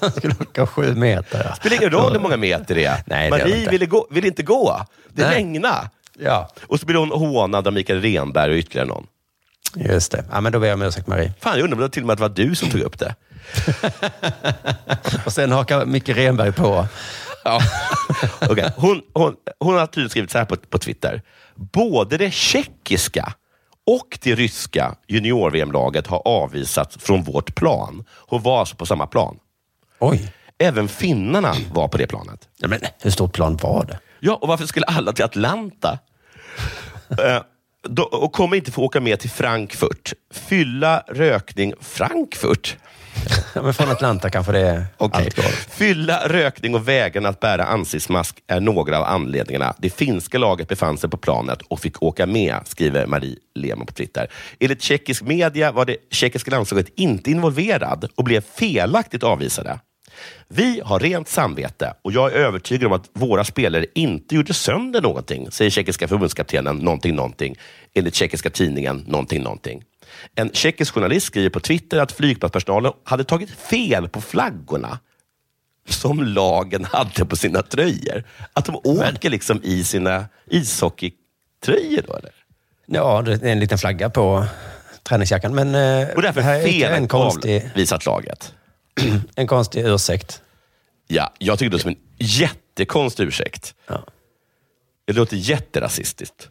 [0.00, 1.54] de skulle åka sju meter.
[1.56, 3.02] spelar ingen roll hur många meter det är.
[3.06, 3.70] Nej, det det Marie inte.
[3.70, 4.86] ville, gå, ville inte gå.
[5.08, 5.90] Det regnade.
[6.18, 6.50] Ja.
[6.66, 9.06] Och så blev hon hånad av Mikael Renberg och ytterligare någon.
[9.74, 10.24] Just det.
[10.32, 11.32] Ja, men då ber jag om ursäkt Marie.
[11.40, 12.98] Fan, jag undrar om det till och med att det var du som tog upp
[12.98, 13.14] det.
[15.26, 16.86] Och sen hakar Micke Renberg på.
[17.44, 17.60] Ja.
[18.50, 18.72] Okej.
[18.76, 21.22] Hon, hon, hon har tydligen skrivit så här på, på Twitter.
[21.54, 23.32] Både det tjeckiska
[23.86, 28.04] och det ryska junior-VM-laget har avvisats från vårt plan.
[28.10, 29.36] Hon var alltså på samma plan.
[29.98, 30.32] Oj.
[30.58, 32.48] Även finnarna var på det planet.
[32.58, 33.98] Ja, men hur stort plan var det?
[34.20, 35.98] Ja, och varför skulle alla till Atlanta?
[37.10, 37.42] Eh,
[37.82, 40.12] då, och kommer inte få åka med till Frankfurt.
[40.34, 42.76] Fylla, rökning, Frankfurt?
[43.54, 45.24] Men från Atlanta kanske det är Okej.
[45.24, 45.44] allt går.
[45.70, 49.74] Fylla, rökning och vägen att bära ansiktsmask är några av anledningarna.
[49.78, 53.92] Det finska laget befann sig på planet och fick åka med, skriver Marie Lehmann på
[53.92, 54.30] Twitter.
[54.60, 59.80] Enligt tjeckisk media var det tjeckiska landslaget inte involverad och blev felaktigt avvisade.
[60.48, 65.02] Vi har rent samvete och jag är övertygad om att våra spelare inte gjorde sönder
[65.02, 67.56] någonting, säger tjeckiska förbundskaptenen någonting, någonting,
[67.94, 69.82] enligt tjeckiska tidningen någonting, någonting.
[70.34, 74.98] En tjeckisk journalist skriver på Twitter att flygplatspersonalen hade tagit fel på flaggorna
[75.88, 78.24] som lagen hade på sina tröjor.
[78.52, 82.32] Att de åker liksom i sina ishockeytröjor då, eller?
[82.86, 84.46] Ja, det är en liten flagga på
[85.02, 85.54] träningsjackan.
[85.54, 88.54] Men eh, Och därför det här är ytterligare en fel konstig, avvisat laget.
[89.36, 90.42] en konstig ursäkt.
[91.06, 93.74] Ja, jag tycker det är som en jättekonstig ursäkt.
[93.86, 94.04] Ja.
[95.04, 96.48] Det låter jätterasistiskt.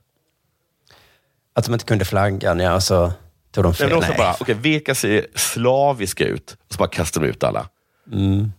[1.53, 3.13] Att de inte kunde flaggan, ja, och så
[3.56, 3.88] tog de Nej, fel.
[3.89, 4.18] men också Nej.
[4.18, 6.58] bara, okay, vilka ser slaviska ut?
[6.68, 7.70] Och så bara kastar de ut alla.
[8.12, 8.51] Mm.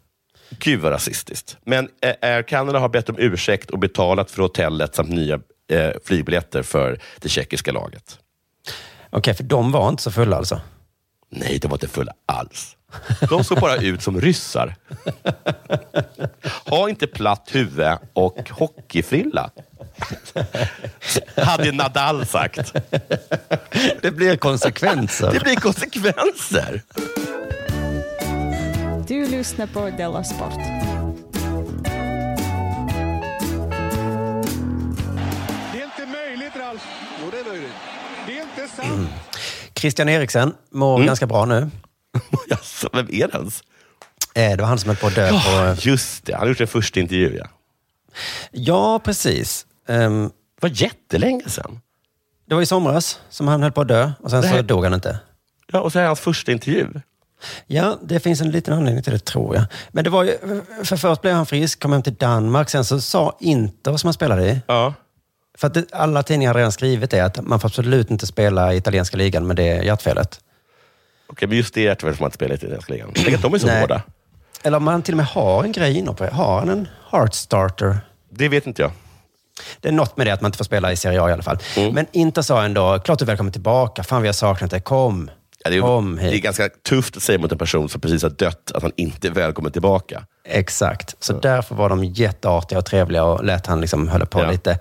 [0.51, 1.57] Gud vad rasistiskt.
[1.65, 5.41] Men eh, Air Canada har bett om ursäkt och betalat för hotellet samt nya
[5.71, 8.19] eh, flygbiljetter för det tjeckiska laget.
[9.11, 10.61] Okej, för de var inte så fulla alltså?
[11.31, 12.77] Nej, de var inte fulla alls.
[13.29, 14.75] De såg bara ut som ryssar.
[16.67, 19.51] Ha inte platt huvud och hockeyfrilla.
[21.37, 22.73] Hade Nadal sagt.
[24.03, 25.33] Det blir konsekvenser.
[25.33, 26.83] Det blir konsekvenser.
[29.07, 30.55] Du lyssnar på Della Sport.
[35.73, 36.83] Det är inte möjligt, Ralf.
[37.23, 37.73] Jo, det är möjligt.
[38.27, 39.09] Det är inte sant.
[39.75, 41.07] Christian Eriksen mår Mm.
[41.07, 41.71] ganska bra nu.
[42.49, 43.63] Jaså, vem är det ens?
[44.35, 45.81] Eh, Det var han som höll på att dö Ja, på...
[45.89, 46.33] just det.
[46.33, 47.37] Han har gjort en första intervju.
[47.39, 47.47] Ja.
[48.53, 49.67] Ja, precis.
[49.89, 51.81] Ehm, Det var jättelänge sedan.
[52.49, 54.63] det var i somras som han höll på att dö och sen Det så här-
[54.63, 55.19] dog han inte.
[55.73, 56.87] Ja, och så är hans första intervju.
[57.67, 59.65] Ja, det finns en liten anledning till det tror jag.
[59.91, 63.01] Men det var ju, för först blev han frisk, kom hem till Danmark, sen så
[63.01, 64.61] sa Inter som han spelade i.
[64.67, 64.95] Ja.
[65.59, 68.75] För att det, alla tidningar har redan skrivit det, att man får absolut inte spela
[68.75, 70.41] i italienska ligan med det hjärtfelet.
[71.27, 73.11] Okej, men just det är tyvärr som att spela i italienska ligan.
[73.15, 73.81] Tänk att de är så Nej.
[73.81, 74.03] hårda.
[74.63, 76.35] Eller om man till och med har en grej inopererad.
[76.35, 77.99] Har han en heart starter?
[78.31, 78.91] Det vet inte jag.
[79.81, 81.43] Det är något med det att man inte får spela i Serie A i alla
[81.43, 81.59] fall.
[81.77, 81.95] Mm.
[81.95, 84.03] Men Inter sa ändå, klart du är välkommen tillbaka.
[84.03, 84.81] Fan vi har saknat dig.
[84.81, 85.31] Kom.
[85.65, 86.33] Ja, det, är, Kom det hit.
[86.35, 89.29] är ganska tufft att säga mot en person som precis har dött att han inte
[89.29, 90.23] är välkommen tillbaka.
[90.45, 91.17] Exakt.
[91.25, 94.51] Så därför var de jätteartiga och trevliga och lät han liksom hålla på Ja.
[94.51, 94.79] lite.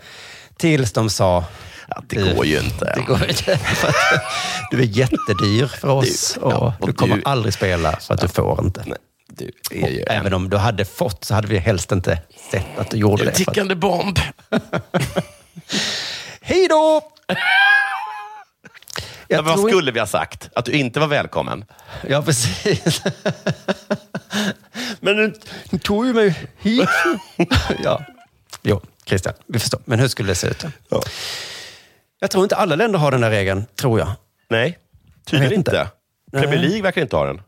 [0.57, 1.43] Tills de sa...
[1.87, 2.93] Ja, det går ju inte.
[2.95, 3.53] Det går inte.
[3.53, 3.95] Att
[4.71, 8.21] du är jättedyr för oss Du- ja, och du kommer du- aldrig spela för att
[8.21, 8.83] du får inte.
[8.85, 12.19] Nej, du är ju även om du hade fått så hade vi helst inte
[12.51, 13.31] sett att du gjorde en det.
[13.31, 14.19] att- tickande bomb.
[16.41, 17.01] Hej då!
[19.27, 20.49] Jag Vad tror skulle vi ha sagt?
[20.55, 21.65] Att du inte var välkommen?
[22.09, 23.01] Ja, precis.
[24.99, 25.33] Men du,
[25.69, 26.89] du tog ju mig hit.
[27.83, 28.01] ja.
[28.61, 29.79] Jo, Christian, vi förstår.
[29.85, 30.65] Men hur skulle det se ut?
[30.89, 31.01] Ja.
[32.19, 34.11] Jag tror inte alla länder har den där regeln, tror jag.
[34.49, 34.77] Nej,
[35.25, 35.71] tydligen inte.
[35.71, 35.89] inte.
[36.41, 36.59] Premier.
[36.59, 37.41] League verkar inte ha den.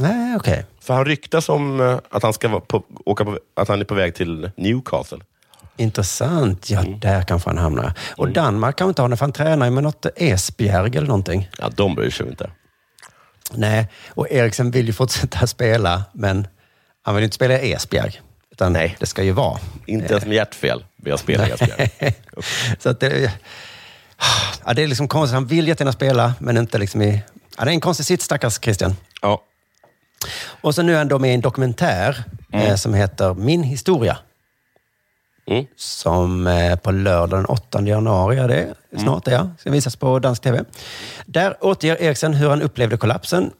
[0.00, 0.64] Nej, okej.
[0.80, 3.94] För han ryktas om eh, att han, ska på, åka på, att han är på
[3.94, 5.18] väg till Newcastle.
[5.76, 6.70] Intressant.
[6.70, 7.00] Ja, Mm.
[7.00, 7.92] där kanske han hamnar.
[8.16, 11.48] Och Danmark kan inte ha den, för han tränar ju med något Esbjerg eller någonting.
[11.58, 12.50] Ja, de bryr sig inte.
[13.52, 16.46] Nej, och Eriksen vill ju fortsätta spela, men
[17.02, 18.20] han vill inte spela i Esbjerg.
[18.52, 18.96] Utan Nej.
[19.00, 19.58] det ska ju vara.
[19.86, 21.90] Inte ens med hjärtfel vill jag spela i Esbjerg.
[22.78, 23.32] Så att det,
[24.64, 25.34] ja, det är liksom konstigt.
[25.34, 27.22] Han vill jättegärna spela, men inte liksom i...
[27.58, 28.96] Ja, det är en konstig sits, stackars Christian.
[29.22, 29.42] Ja.
[30.60, 34.18] Och så nu är han då med i en dokumentär eh, som heter Min historia.
[35.46, 35.66] Mm.
[35.76, 40.18] Som eh, på lördag den 8 januari, är det snart är ja, ska visas på
[40.18, 40.64] dansk tv.
[41.26, 43.50] Där återger Eriksen hur han upplevde kollapsen,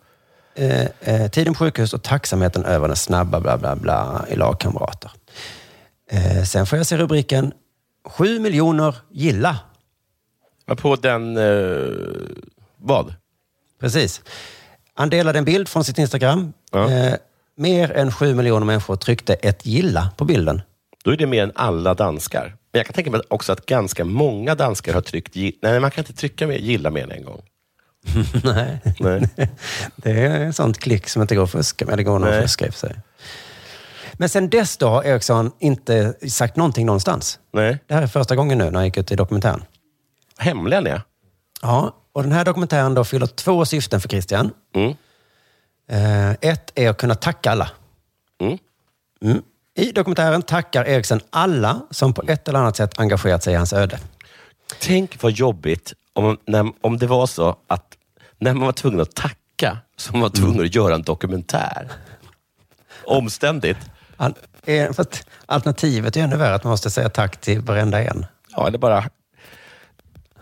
[0.54, 5.10] eh, eh, tiden på sjukhus och tacksamheten över den snabba bla bla bla i lagkamrater.
[6.10, 7.52] Eh, sen får jag se rubriken
[8.04, 9.58] 7 miljoner gilla.
[10.76, 11.36] På den...
[11.36, 11.88] Eh,
[12.76, 13.14] vad?
[13.80, 14.22] Precis.
[14.94, 16.52] Han delade en bild från sitt Instagram.
[16.72, 16.90] Ja.
[16.90, 17.14] Eh,
[17.56, 20.62] mer än 7 miljoner människor tryckte ett gilla på bilden.
[21.04, 22.56] Då är det mer än alla danskar.
[22.72, 25.34] Men jag kan tänka mig också att ganska många danskar har tryckt...
[25.62, 27.42] Nej, man kan inte trycka med, gilla mer än en gång.
[28.44, 28.80] Nej.
[28.98, 29.28] Nej.
[29.96, 31.98] Det är ett sånt klick som inte går att fuska med.
[31.98, 32.96] Det går nog att fuska i och för sig.
[34.12, 37.38] Men sen dess då har Eriksson inte sagt någonting någonstans.
[37.52, 37.78] Nej.
[37.86, 39.64] Det här är första gången nu när han gick ut i dokumentären.
[40.40, 41.02] Hemlig han är.
[41.62, 44.50] Ja, och den här dokumentären då fyller två syften för Christian.
[44.74, 44.94] Mm.
[45.88, 47.70] Eh, ett är att kunna tacka alla.
[48.40, 48.58] Mm.
[49.22, 49.42] Mm.
[49.74, 53.72] I dokumentären tackar Eriksen alla som på ett eller annat sätt engagerat sig i hans
[53.72, 53.98] öde.
[54.80, 57.96] Tänk vad jobbigt om, när, om det var så att
[58.38, 61.88] när man var tvungen att tacka så man var tvungen att göra en dokumentär.
[63.04, 63.78] Omständigt.
[64.64, 64.90] Eh,
[65.46, 68.26] alternativet är ännu värre, att man måste säga tack till varenda en.
[68.48, 69.04] Ja, eller bara...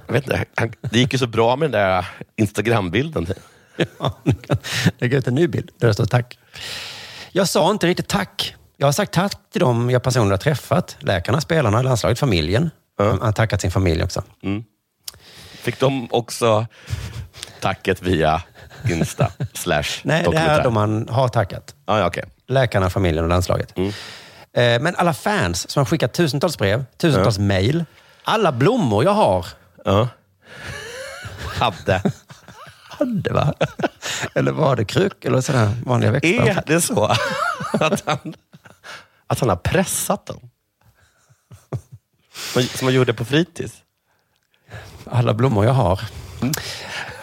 [0.08, 2.06] Jag vet inte, han, det gick ju så bra med den där
[2.36, 3.26] Instagram-bilden.
[3.98, 4.18] Ja,
[4.98, 6.38] lägga ut en ny bild där det står tack.
[7.32, 8.54] Jag sa inte riktigt tack.
[8.76, 10.96] Jag har sagt tack till dem jag personligen har träffat.
[11.00, 12.70] Läkarna, spelarna, landslaget, familjen.
[12.98, 14.22] Han har tackat sin familj också.
[15.62, 16.66] Fick de också
[17.60, 18.42] tacket via
[18.90, 21.74] Insta slash Nej, det här är de man har tackat.
[21.84, 22.24] Ah, ja, okej.
[22.48, 23.76] Läkarna, familjen och landslaget.
[23.76, 23.88] Mm.
[24.52, 27.84] Eh, Men alla fans som har skickat tusentals brev, tusentals mejl,
[28.24, 29.46] alla blommor jag har.
[29.88, 30.08] Ja.
[31.60, 32.02] Hade.
[32.88, 33.54] Hade va?
[34.34, 36.46] Eller var det kruk eller sådana vanliga växter?
[36.48, 37.04] Är det så
[37.72, 38.34] att han,
[39.26, 40.50] att han har pressat dem?
[42.54, 43.72] Som- man gjorde på fritids?
[45.10, 46.00] Alla blommor jag har.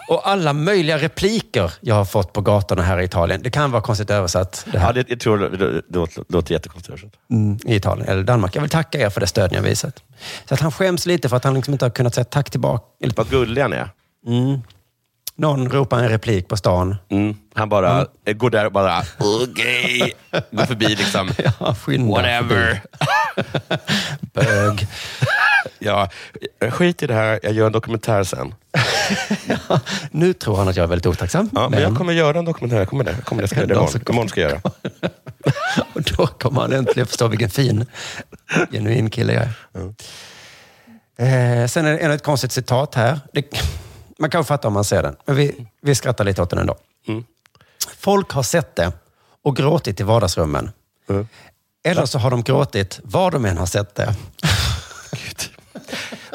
[0.07, 3.41] Och alla möjliga repliker jag har fått på gatorna här i Italien.
[3.43, 4.65] Det kan vara konstigt översatt.
[4.71, 4.87] Det här.
[4.87, 6.89] Ja, det, jag tror det, det, det låter, låter jättekonstigt.
[6.89, 7.13] översatt.
[7.31, 8.55] Mm, i Italien eller Danmark.
[8.55, 10.03] Jag vill tacka er för det stöd ni har visat.
[10.45, 12.85] Så att han skäms lite för att han liksom inte har kunnat säga tack tillbaka.
[13.15, 13.89] Vad gullig han är.
[14.27, 14.59] Mm.
[15.37, 16.95] Någon ropar en replik på stan.
[17.09, 17.35] Mm.
[17.53, 20.13] Han bara eh, går där och bara, okej,
[20.51, 21.29] går förbi liksom.
[21.59, 22.81] Ja, Whatever.
[24.33, 24.87] Bög.
[25.79, 26.09] Ja,
[26.71, 28.55] skit i det här, jag gör en dokumentär sen.
[30.11, 31.49] Nu tror han att jag är väldigt otacksam.
[31.53, 33.11] Ja, men jag kommer göra en dokumentär, jag kommer det.
[33.11, 34.01] Jag kommer det, ska jag göra det imorgon.
[34.09, 34.61] imorgon ska jag göra.
[35.93, 37.85] Och då kommer han äntligen förstå vilken fin,
[38.71, 39.53] genuin kille jag är.
[41.17, 43.19] Eh, sen är det ännu ett konstigt citat här.
[43.33, 43.43] Det,
[44.19, 46.77] man kan fatta om man ser den, men vi, vi skrattar lite åt den ändå.
[47.07, 47.23] Mm.
[47.97, 48.91] Folk har sett det
[49.41, 50.71] och gråtit i vardagsrummen.
[51.09, 51.27] Mm.
[51.83, 54.15] Eller så har de gråtit var de än har sett det.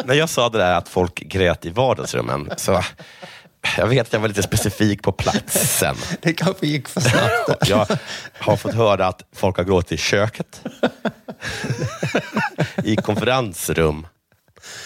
[0.04, 2.82] När jag sa det där att folk grät i vardagsrummen, så
[3.76, 5.96] jag vet att jag var lite specifik på platsen.
[6.20, 7.68] Det kanske gick för snabbt.
[7.68, 7.86] Jag
[8.38, 10.62] har fått höra att folk har gråtit i köket,
[12.84, 14.06] i konferensrum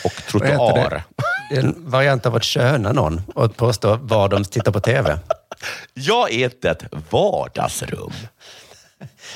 [0.05, 1.05] och trottoar.
[1.51, 1.57] Det?
[1.57, 5.19] Är en variant av att köna någon och påstå var de tittar på TV.
[5.95, 8.13] Jag är inte ett vardagsrum.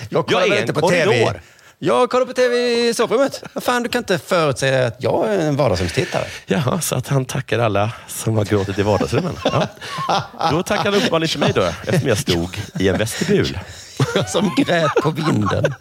[0.08, 1.12] Jag kollar Jag är inte på korridor.
[1.12, 1.40] TV.
[1.80, 2.56] Jag kollar på TV
[2.88, 3.42] i sovrummet.
[3.60, 6.24] Fan, du kan inte förutsäga att jag är en vardagsrumstittare.
[6.46, 9.36] Jaha, så att han tackar alla som har gråtit i vardagsrummen.
[9.44, 9.66] Ja.
[10.50, 13.58] Då tackar han uppenbarligen inte mig då, eftersom jag stod i en vestibul.
[14.28, 15.74] Som grät på vinden.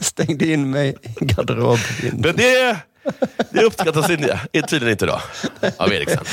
[0.00, 2.20] Stängde in mig i garderobvinden.
[2.20, 2.76] Men det,
[3.50, 5.20] det uppskattas inte, tydligen inte då,
[5.76, 6.24] av Eriksen.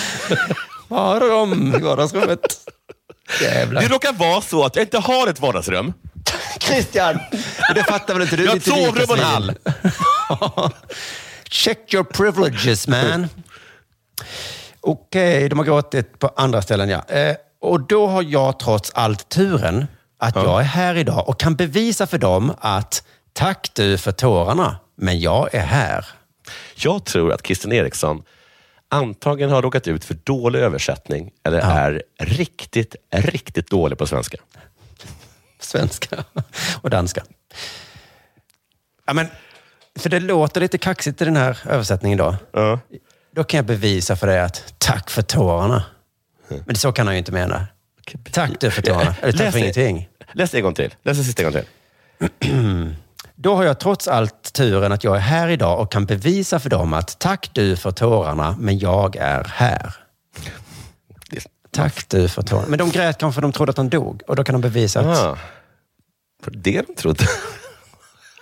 [0.89, 2.39] Har de i vardagsrummet?
[3.41, 3.81] Jävlar.
[3.81, 5.93] Det råkar vara så att jag inte har ett vardagsrum.
[6.59, 7.19] Christian!
[7.75, 8.43] Det fattar väl inte du?
[8.43, 9.53] Jag har ett sovrum och en hall.
[11.49, 13.27] Check your privileges man.
[14.81, 17.03] Okej, de har gråtit på andra ställen, ja.
[17.07, 19.87] Eh, och då har jag trots allt turen
[20.19, 23.03] att jag är här idag och kan bevisa för dem att
[23.33, 26.05] tack du för tårarna, men jag är här.
[26.79, 28.23] Jag tror att Christian Eriksson
[28.89, 34.37] antagligen har råkat ut för dålig översättning eller är riktigt, riktigt dålig på svenska.
[35.59, 36.23] Svenska
[36.81, 37.23] och danska.
[39.05, 39.27] Ja, men,
[39.99, 42.35] för det låter lite kaxigt i den här översättningen då.
[43.35, 45.83] Då kan jag bevisa för dig att tack för tårarna.
[46.65, 47.67] Men så kan han ju inte mena.
[48.31, 49.15] Tack du för tårarna.
[49.21, 50.09] Eller tack Läs för ingenting.
[50.33, 50.95] Läs det en gång till.
[51.03, 51.69] Läs det sista en gång till.
[53.39, 56.69] Då har jag trots allt turen att jag är här idag och kan bevisa för
[56.69, 59.95] dem att tack du för tårarna, men jag är här.
[61.71, 62.67] Tack du för tårarna.
[62.67, 64.99] Men de grät kanske för de trodde att han dog och då kan de bevisa
[64.99, 65.17] att...
[65.17, 65.37] Ah.
[66.43, 67.23] För det de trodde.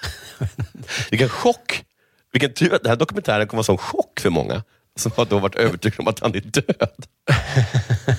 [1.11, 1.83] Vilken chock!
[2.31, 4.63] Vilken tur att den här dokumentären kommer vara en chock för många
[4.99, 7.05] som har då varit övertygade om att han är död.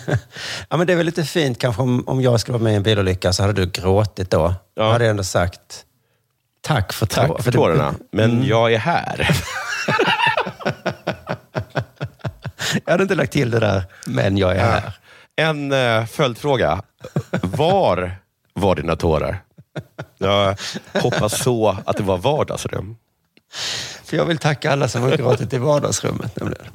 [0.68, 2.76] Ja, men det är väl lite fint kanske om, om jag skulle vara med i
[2.76, 4.54] en bilolycka så hade du gråtit då.
[4.76, 5.86] Då hade jag ändå sagt
[6.66, 8.44] tack för, Tack för tårarna, men Mm.
[8.46, 9.28] jag är här.
[12.84, 14.92] Jag hade inte lagt till det där, men jag är här.
[15.36, 16.82] En uh, följdfråga.
[17.42, 18.16] Var
[18.54, 19.38] var dina tårar?
[20.18, 20.56] Jag
[21.02, 22.96] hoppas så att det var vardagsrum.
[24.04, 26.36] För jag vill tacka alla som har gråtit i vardagsrummet.
[26.36, 26.66] nämligen.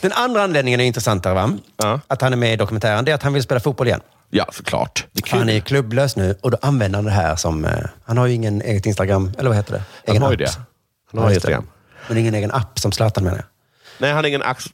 [0.00, 1.50] Den andra anledningen är intressantare, va?
[2.08, 3.04] Att han är med i dokumentären.
[3.04, 4.00] Det är att han vill spela fotboll igen.
[4.34, 5.06] Ja, såklart.
[5.14, 7.64] Är han är klubblös nu och då använder han det här som...
[7.64, 7.72] eh,
[8.04, 9.78] Han har ju ingen eget Instagram, eller vad heter det?
[10.06, 10.38] Han Egen har ju app.
[10.38, 10.56] det.
[10.56, 10.64] Han
[11.12, 11.34] Ja, har det.
[11.34, 11.68] Instagram.
[12.08, 13.44] Men ingen egen app som Zlatan menar jag.
[13.98, 14.64] Nej, han har ingen ax...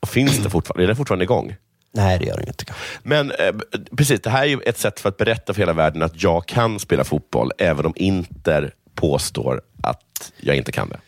[0.00, 0.84] och Finns det fortfarande?
[0.84, 1.56] Är det fortfarande igång?
[1.94, 2.64] Nej, det gör det inte.
[3.02, 3.52] Men eh,
[3.96, 6.46] precis, det här är ju ett sätt för att berätta för hela världen att jag
[6.46, 10.98] kan spela fotboll, även om Inter påstår att jag inte kan det.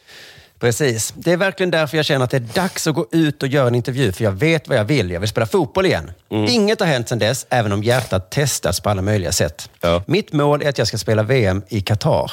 [0.65, 1.15] Precis.
[1.17, 3.69] Det är verkligen därför jag känner att det är dags att gå ut och göra
[3.69, 5.11] en intervju, för jag vet vad jag vill.
[5.11, 6.13] Jag vill spela fotboll igen.
[6.31, 6.45] Mm.
[6.45, 9.71] Inget har hänt sedan dess, även om hjärtat testats på alla möjliga sätt.
[10.07, 12.33] Mitt mål är att jag ska spela VM i Qatar.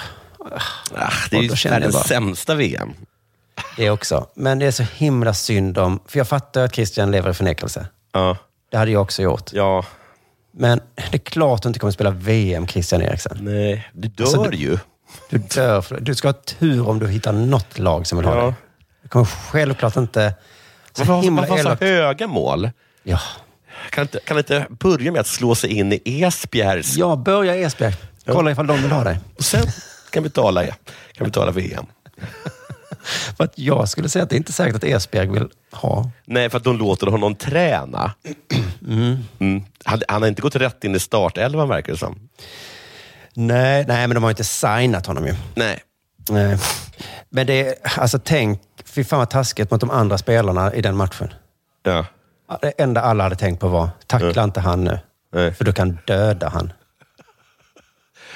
[0.96, 2.94] Ah, det är ju världens sämsta VM.
[3.78, 4.28] Det också.
[4.34, 6.00] Men det är så himla synd om...
[6.08, 7.86] För jag fattar att Christian lever i förnekelse.
[8.12, 8.38] Ja.
[8.72, 9.54] Det hade jag också gjort.
[9.54, 9.86] Ja.
[10.52, 13.38] Men det är klart du inte kommer spela VM, Christian Eriksson.
[13.42, 14.78] Nej, du dör Alltså, du- ju.
[15.30, 15.82] Du dör.
[15.82, 18.44] För, du ska ha tur om du hittar något lag som vill ha Ja.
[18.46, 18.54] dig.
[19.02, 20.34] Du kommer självklart inte...
[20.94, 21.80] Så Varför, himla varför har elakt.
[21.80, 22.70] så höga mål?
[23.04, 23.20] Ja.
[23.90, 26.96] Kan inte, kan inte börja med att slå sig in i Esbjergs...
[26.96, 27.96] Ja, börja i Esbjerg.
[28.26, 29.20] Kolla ifall de vill ha dig.
[29.38, 29.66] Och sen
[30.12, 30.66] kan vi tala,
[31.14, 31.86] kan vi tala VM.
[33.38, 36.12] För att jag skulle säga att det är inte säkert att Esbjerg vill ha.
[36.26, 38.14] Nej, för att de låter honom träna.
[38.88, 39.64] Mm.
[39.86, 42.30] Han, han har inte gått rätt in i startelvan verkar det som.
[43.36, 45.36] Nej, nej, men de har inte signat honom ju.
[45.56, 45.80] Nej.
[46.30, 46.58] Nej.
[47.30, 50.96] Men det är, alltså tänk, fy fan vad taskigt mot de andra spelarna i den
[50.96, 51.34] matchen.
[51.84, 52.06] Ja.
[52.62, 55.00] Det enda alla hade tänkt på var, tackla inte han nu.
[55.32, 56.74] För du kan döda han.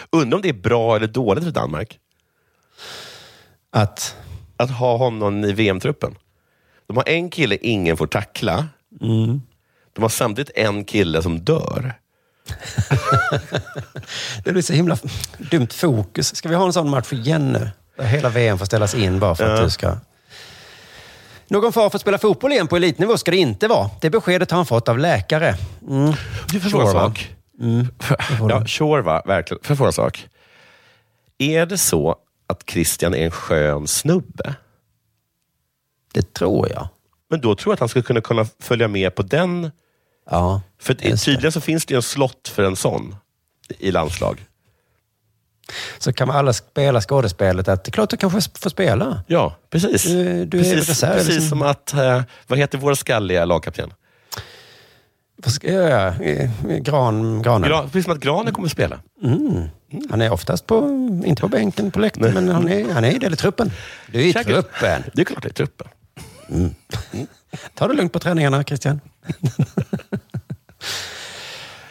[0.09, 1.99] Undrar om det är bra eller dåligt för Danmark?
[3.71, 4.15] Att?
[4.57, 6.15] Att ha honom i VM-truppen.
[6.87, 8.67] De har en kille ingen får tackla.
[9.01, 9.41] Mm.
[9.93, 11.93] De har samtidigt en kille som dör.
[14.43, 14.97] Det blir så himla
[15.37, 16.35] dumt fokus.
[16.35, 17.69] Ska vi ha en sån match igen nu?
[17.97, 19.63] Där hela VM får ställas in bara för att Ja.
[19.63, 19.97] du ska...
[21.47, 23.89] Någon fara för att spela fotboll igen på elitnivå ska det inte vara.
[24.01, 25.55] Det beskedet har han fått av läkare.
[25.89, 26.13] Mm.
[26.51, 26.91] Du får en Sure, va?
[26.91, 27.35] sak.
[28.49, 29.63] Ja, sure va, verkligen.
[29.63, 30.27] Fråga en sak?
[31.37, 32.15] Är det så
[32.47, 34.55] att Christian är en skön snubbe?
[36.13, 36.87] Det tror jag.
[37.29, 39.71] Men då tror jag att han skulle kunna, kunna följa med på den.
[40.29, 43.15] Ja, För tydligen så finns det en slott för en sån
[43.79, 44.45] i landslag.
[45.99, 49.23] Så kan man alla spela skådespelet att det är klart du kanske får spela.
[49.27, 50.03] Ja, precis.
[50.03, 51.13] Du, du är precis, reserv.
[51.13, 51.49] precis liksom.
[51.49, 53.93] som att, eh, vad heter vår skalliga lagkapten?
[55.61, 56.07] Göra?
[56.15, 56.49] Eh,
[56.79, 57.69] Gran, granen.
[57.69, 58.99] Gran, precis som att Granen kommer att spela.
[59.23, 59.63] Mm.
[60.09, 60.77] Han är oftast på,
[61.25, 63.71] inte på bänken på läktaren, men han är, han är ju del i truppen.
[64.11, 64.53] Du är i Säkert.
[64.53, 65.03] truppen.
[65.13, 65.87] Det är klart det är truppen.
[67.73, 69.01] Ta det lugnt på träningarna, Christian.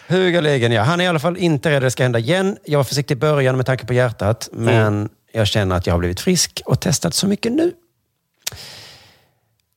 [0.07, 0.83] Högerligen, ja.
[0.83, 2.59] Han är i alla fall inte rädd att det ska hända igen.
[2.65, 5.99] Jag var försiktig i början med tanke på hjärtat, men jag känner att jag har
[5.99, 7.73] blivit frisk och testat så mycket nu.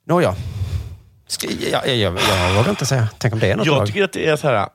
[0.06, 0.36] Nåja.
[1.42, 3.10] Jag, jag, jag, jag vågar inte säga.
[3.18, 3.88] Tänk om det är något Jag lag.
[3.88, 4.70] tycker att det är så här...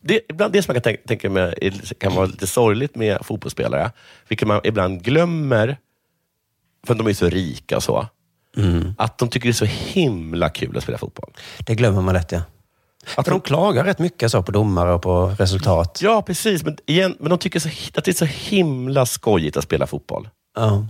[0.00, 3.90] Det, ibland det som man kan tänka, tänka mig kan vara lite sorgligt med fotbollsspelare,
[4.28, 5.76] vilket man ibland glömmer,
[6.86, 8.06] för de är så rika och så,
[8.56, 8.94] Mm.
[8.98, 11.30] att de tycker det är så himla kul att spela fotboll.
[11.58, 12.42] Det glömmer man lätt, ja.
[13.16, 15.98] Att de klagar rätt mycket så på domare och på resultat.
[16.02, 16.62] Ja, precis.
[16.64, 20.28] Men, igen, men de tycker så, att det är så himla skojigt att spela fotboll.
[20.56, 20.86] Ja.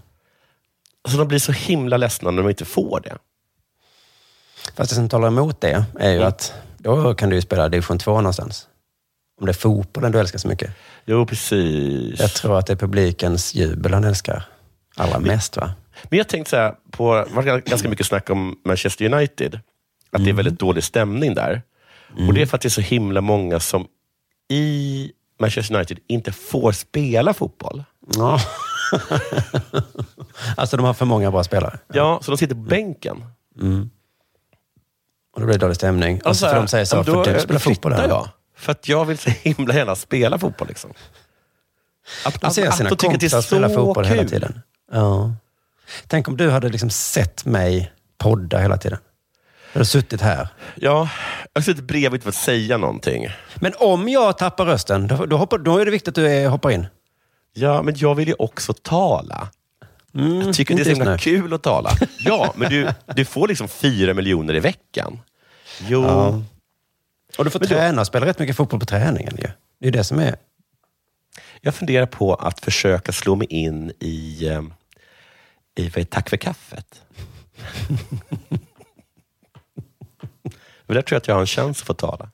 [1.08, 3.16] Så de blir så himla ledsna när de inte får det.
[4.76, 7.98] Fast det som talar emot det är ju att då kan du ju spela division
[7.98, 8.68] 2 någonstans.
[9.40, 10.70] Om det är fotbollen du älskar så mycket.
[11.04, 12.20] Jo, precis.
[12.20, 14.44] Jag tror att det är publikens jubel han älskar
[14.96, 15.56] allra mest.
[15.56, 15.70] va?
[16.04, 19.60] Men jag tänkte så här, på, det var ganska mycket snack om Manchester United.
[20.10, 21.62] Att det är väldigt dålig stämning där.
[22.28, 23.86] Och Det är för att det är så himla många som
[24.48, 27.84] i Manchester United inte får spela fotboll.
[28.16, 28.40] Ja.
[30.56, 31.78] alltså de har för många bra spelare.
[31.92, 33.24] Ja, så de sitter på bänken.
[33.60, 33.90] Mm.
[35.34, 36.20] Och då blir det dålig stämning.
[36.24, 38.08] Och så får de säga så, då, för du spelar fotboll här.
[38.08, 38.28] jag.
[38.56, 40.68] För att jag vill så himla gärna spela fotboll.
[40.68, 40.92] Liksom.
[42.26, 44.16] Att, De ser att, sina att att kompisar spela så fotboll kul.
[44.16, 44.60] hela tiden.
[44.92, 45.32] Ja.
[46.06, 48.98] Tänk om du hade liksom sett mig podda hela tiden.
[49.72, 50.48] Du hade suttit här.
[50.74, 51.08] Ja,
[51.52, 53.28] jag har suttit bredvid för att säga någonting.
[53.54, 56.48] Men om jag tappar rösten, då, då, hoppar, då är det viktigt att du är,
[56.48, 56.86] hoppar in.
[57.52, 59.48] Ja, men jag vill ju också tala.
[60.44, 61.90] jag tycker det är så himla kul att tala.
[62.18, 65.18] Ja, men du, du får liksom fyra miljoner i veckan.
[65.88, 66.02] Jo.
[66.04, 66.42] Ja.
[67.38, 69.36] Och du får Men träna och spela rätt mycket fotboll på träningen.
[69.42, 69.48] ju.
[69.80, 70.36] Det är det som är...
[71.60, 74.62] Jag funderar på att försöka slå mig in i, eh,
[75.76, 77.02] i vad är, Tack för kaffet.
[80.86, 82.30] Men där tror jag att jag har en chans att få tala.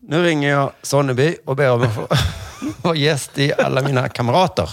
[0.00, 2.08] Nu ringer jag Sonneby och ber om att få
[2.82, 4.70] vara gäst i alla mina kamrater.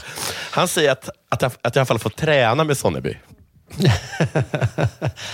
[0.51, 3.17] Han säger att, att, jag, att jag i alla fall får träna med Sonneby.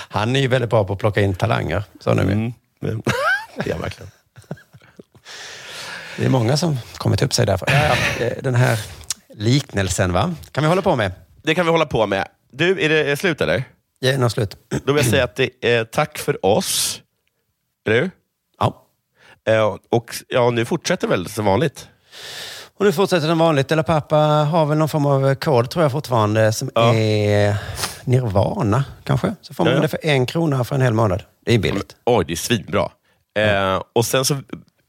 [0.09, 2.33] Han är ju väldigt bra på att plocka in talanger, Sonneby.
[2.33, 2.53] Mm.
[2.79, 3.01] Men-
[3.63, 4.11] Det är han verkligen.
[6.17, 7.67] Det är många som kommit upp sig därför.
[7.71, 7.95] Ja,
[8.41, 8.79] den här
[9.37, 10.33] liknelsen, va?
[10.51, 11.11] Kan vi hålla på med?
[11.43, 12.27] Det kan vi hålla på med.
[12.51, 13.63] Du, är det slut eller?
[13.99, 14.57] Ja, något slut.
[14.85, 17.01] Då vill jag säga att det är tack för oss.
[17.87, 18.11] Eller?
[18.59, 18.85] Ja.
[19.47, 21.87] Eh, Och ja, nu fortsätter väl som vanligt.
[22.77, 23.71] Och nu fortsätter den vanligt.
[23.71, 27.57] Eller pappa har väl någon form av kod, tror jag fortfarande, som är
[28.03, 29.35] Nirvana, kanske.
[29.41, 29.81] Så får man Ja, ja.
[29.81, 31.23] det för en krona för en hel månad.
[31.45, 31.95] Det är billigt.
[32.05, 32.89] Oj, det är svinbra.
[33.39, 34.37] Eh, och sen så,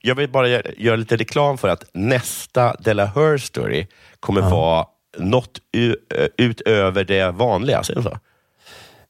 [0.01, 3.87] jag vill bara göra, göra lite reklam för att nästa Della Her Story
[4.21, 4.87] kommer vara
[5.19, 5.95] något ö,
[6.39, 7.83] utöver det vanliga.
[7.83, 8.19] Säger så?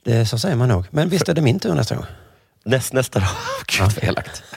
[0.04, 0.84] Det, så säger man nog.
[0.90, 2.06] Men visst är det min tur nästa gång?
[2.64, 3.28] Näst, nästa dag.
[3.66, 4.42] Gud vad elakt.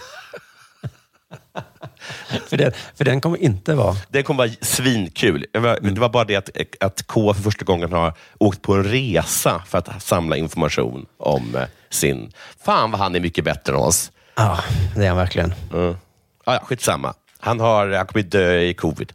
[2.47, 3.95] För, det, för den kommer inte vara...
[4.10, 5.45] Det kommer vara svinkul.
[5.54, 8.74] Det var, det var bara det att, att K för första gången har åkt på
[8.74, 12.32] en resa för att samla information om eh, sin...
[12.66, 14.12] Fan vad han är mycket bättre än oss.
[14.36, 14.60] Ja,
[14.95, 15.54] det är han verkligen.
[15.74, 15.95] Mm.
[16.43, 17.14] Ah, ja, skitsamma.
[17.41, 19.13] Han, har, han kommer dö i covid.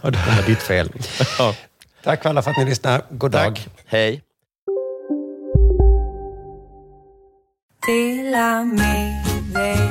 [0.00, 0.92] Och det var ditt fel.
[1.38, 1.54] Ja.
[2.02, 3.02] Tack alla för att ni lyssnar.
[3.10, 3.60] God dag.
[3.86, 4.22] Hej.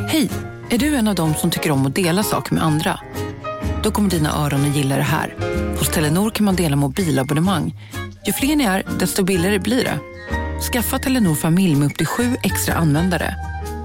[0.07, 0.29] Hej!
[0.69, 2.99] Är du en av dem som tycker om att dela saker med andra?
[3.83, 5.35] Då kommer dina öron att gilla det här.
[5.79, 7.75] Hos Telenor kan man dela mobilabonnemang.
[8.25, 9.99] Ju fler ni är, desto billigare blir det.
[10.71, 13.35] Skaffa Telenor familj med upp till sju extra användare.